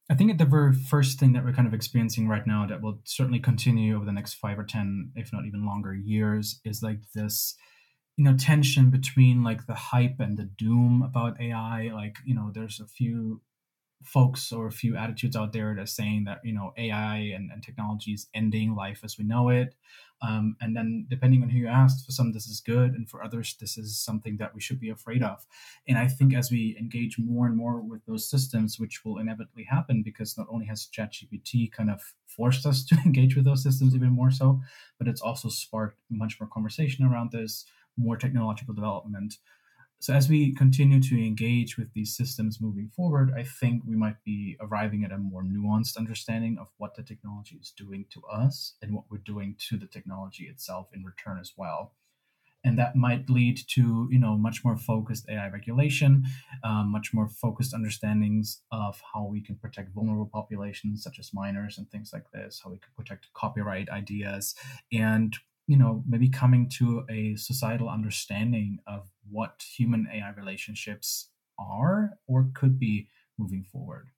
I 0.10 0.14
think 0.14 0.38
the 0.38 0.46
very 0.46 0.74
first 0.74 1.20
thing 1.20 1.34
that 1.34 1.44
we're 1.44 1.54
kind 1.54 1.68
of 1.68 1.74
experiencing 1.74 2.28
right 2.28 2.46
now 2.46 2.68
that 2.68 2.82
will 2.82 3.00
certainly 3.06 3.40
continue 3.40 3.96
over 3.96 4.06
the 4.06 4.12
next 4.12 4.36
five 4.36 4.60
or 4.60 4.64
10, 4.64 5.12
if 5.16 5.34
not 5.34 5.46
even 5.46 5.66
longer 5.66 5.96
years, 5.96 6.60
is 6.64 6.84
like 6.84 7.00
this, 7.16 7.56
you 8.16 8.24
know, 8.24 8.38
tension 8.38 8.92
between 8.92 9.44
like 9.44 9.66
the 9.66 9.74
hype 9.74 10.20
and 10.20 10.38
the 10.38 10.44
doom 10.44 11.02
about 11.02 11.42
AI. 11.42 11.90
Like, 11.92 12.18
you 12.24 12.36
know, 12.36 12.52
there's 12.54 12.80
a 12.80 12.88
few 12.88 13.42
folks 14.04 14.52
or 14.52 14.68
a 14.68 14.72
few 14.72 14.96
attitudes 14.96 15.36
out 15.36 15.54
there 15.54 15.74
that 15.74 15.82
are 15.82 15.86
saying 15.88 16.26
that 16.26 16.40
you 16.44 16.54
know 16.54 16.74
AI 16.78 17.18
and, 17.36 17.52
and 17.52 17.64
technology 17.64 18.12
is 18.12 18.28
ending 18.34 18.76
life 18.76 19.02
as 19.04 19.18
we 19.18 19.26
know 19.26 19.50
it. 19.50 19.76
Um, 20.22 20.56
and 20.62 20.76
then 20.76 21.06
depending 21.10 21.44
on 21.44 21.50
who 21.50 21.60
you 21.60 21.68
ask, 21.68 22.06
for 22.06 22.12
some 22.12 22.32
this 22.32 22.48
is 22.48 22.62
good, 22.62 22.94
and 22.94 23.10
for 23.10 23.24
others 23.24 23.56
this 23.60 23.78
is 23.78 23.98
something 23.98 24.38
that 24.38 24.56
we 24.56 24.62
should 24.62 24.80
be 24.80 24.90
afraid 24.90 25.22
of. 25.22 25.46
And 25.88 25.98
I 25.98 26.08
think 26.08 26.34
as 26.34 26.50
we 26.50 26.76
engage 26.80 27.20
more 27.20 27.46
and 27.46 27.56
more 27.56 27.82
with 27.82 28.06
those 28.06 28.30
systems, 28.30 28.80
which 28.80 29.04
will 29.04 29.20
inevitably 29.20 29.66
happen, 29.66 30.04
because 30.04 30.38
not 30.38 30.48
only 30.50 30.66
has 30.68 30.88
ChatGPT 30.88 31.72
kind 31.72 31.92
of 31.92 32.02
forced 32.28 32.66
us 32.66 32.86
to 32.86 32.98
engage 33.06 33.36
with 33.36 33.46
those 33.46 33.64
systems 33.64 33.94
even 33.94 34.12
more 34.12 34.32
so, 34.32 34.62
but 34.98 35.08
it's 35.08 35.22
also 35.22 35.50
sparked 35.50 36.00
much 36.10 36.40
more 36.40 36.50
conversation 36.50 37.06
around 37.06 37.32
this, 37.32 37.66
more 37.98 38.18
technological 38.18 38.74
development. 38.74 39.36
So 40.06 40.14
as 40.14 40.30
we 40.30 40.54
continue 40.54 41.02
to 41.02 41.16
engage 41.16 41.80
with 41.80 41.92
these 41.94 42.16
systems 42.16 42.62
moving 42.62 42.92
forward, 42.96 43.34
I 43.36 43.42
think 43.42 43.82
we 43.88 43.96
might 43.96 44.24
be 44.24 44.56
arriving 44.62 45.04
at 45.04 45.12
a 45.12 45.18
more 45.18 45.44
nuanced 45.44 45.98
understanding 45.98 46.60
of 46.60 46.68
what 46.78 46.94
the 46.94 47.02
technology 47.02 47.58
is 47.60 47.74
doing 47.76 48.06
to 48.12 48.22
us 48.32 48.76
and 48.84 48.94
what 48.94 49.06
we're 49.10 49.18
doing 49.18 49.56
to 49.68 49.78
the 49.78 49.88
technology 49.88 50.44
itself 50.44 50.90
in 50.94 51.04
return 51.04 51.40
as 51.42 51.54
well. 51.58 51.96
And 52.64 52.78
that 52.78 52.96
might 52.96 53.32
lead 53.32 53.60
to, 53.70 54.08
you 54.12 54.20
know, 54.20 54.38
much 54.38 54.64
more 54.64 54.78
focused 54.78 55.28
AI 55.28 55.50
regulation, 55.50 56.26
um, 56.64 56.92
much 56.92 57.12
more 57.12 57.28
focused 57.28 57.74
understandings 57.74 58.62
of 58.72 59.02
how 59.12 59.24
we 59.26 59.42
can 59.42 59.56
protect 59.56 59.96
vulnerable 59.96 60.30
populations 60.32 61.02
such 61.02 61.18
as 61.18 61.34
minors 61.34 61.80
and 61.80 61.90
things 61.90 62.12
like 62.14 62.30
this, 62.32 62.62
how 62.64 62.70
we 62.70 62.78
can 62.78 62.92
protect 62.96 63.34
copyright 63.34 63.90
ideas, 63.90 64.54
and 64.94 65.36
you 65.68 65.78
know 65.78 66.04
maybe 66.08 66.30
coming 66.30 66.70
to 66.70 67.06
a 67.10 67.36
societal 67.36 67.90
understanding 67.90 68.80
of 68.88 69.10
what 69.30 69.64
human 69.76 70.08
ai 70.14 70.32
relationships 70.32 71.30
are 71.58 72.12
or 72.28 72.50
could 72.54 72.78
be 72.78 73.08
moving 73.38 73.64
forward. 73.64 74.10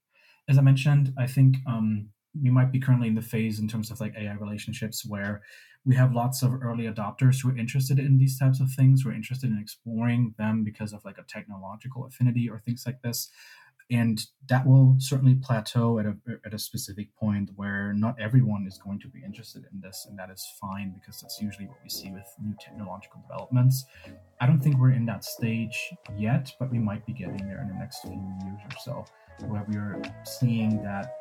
As 0.50 0.58
i 0.58 0.62
mentioned 0.62 1.14
i 1.18 1.28
think 1.28 1.58
um, 1.68 2.10
we 2.42 2.50
might 2.50 2.72
be 2.72 2.80
currently 2.80 3.08
in 3.08 3.16
the 3.16 3.22
phase 3.22 3.60
in 3.60 3.68
terms 3.68 3.92
of 3.92 4.00
like 4.00 4.14
ai 4.18 4.34
relationships 4.34 5.06
where 5.06 5.42
we 5.88 5.96
have 5.96 6.14
lots 6.14 6.44
of 6.44 6.62
early 6.62 6.84
adopters 6.84 7.42
who 7.42 7.50
are 7.50 7.58
interested 7.58 7.98
in 7.98 8.18
these 8.18 8.38
types 8.38 8.60
of 8.60 8.70
things. 8.72 9.02
Who 9.02 9.10
are 9.10 9.14
interested 9.14 9.50
in 9.50 9.58
exploring 9.58 10.36
them 10.38 10.66
because 10.66 10.92
of 10.92 11.04
like 11.06 11.18
a 11.18 11.24
technological 11.24 12.06
affinity 12.06 12.50
or 12.50 12.60
things 12.60 12.84
like 12.86 13.02
this 13.02 13.30
and 13.90 14.26
that 14.50 14.66
will 14.66 14.96
certainly 15.00 15.36
plateau 15.36 16.00
at 16.00 16.06
a 16.06 16.16
at 16.46 16.54
a 16.54 16.60
specific 16.60 17.16
point 17.16 17.50
where 17.56 17.94
not 17.94 18.20
everyone 18.20 18.66
is 18.68 18.78
going 18.78 19.00
to 19.00 19.08
be 19.08 19.24
interested 19.24 19.64
in 19.72 19.80
this 19.80 20.06
and 20.10 20.20
that 20.20 20.30
is 20.30 20.46
fine 20.60 20.92
because 20.92 21.22
that's 21.22 21.42
usually 21.42 21.68
what 21.68 21.78
we 21.84 21.90
see 21.90 22.12
with 22.12 22.26
new 22.44 22.54
technological 22.60 23.22
developments. 23.22 23.86
I 24.42 24.46
don't 24.46 24.60
think 24.60 24.78
we're 24.78 24.92
in 24.92 25.06
that 25.06 25.24
stage 25.24 25.94
yet 26.18 26.52
but 26.60 26.70
we 26.72 26.80
might 26.80 27.06
be 27.06 27.14
getting 27.14 27.48
there 27.48 27.62
in 27.62 27.68
the 27.70 27.76
next 27.76 28.02
few 28.02 28.12
years 28.12 28.60
or 28.66 28.78
so 28.84 29.06
where 29.48 29.66
we're 29.68 30.02
seeing 30.26 30.82
that 30.84 31.14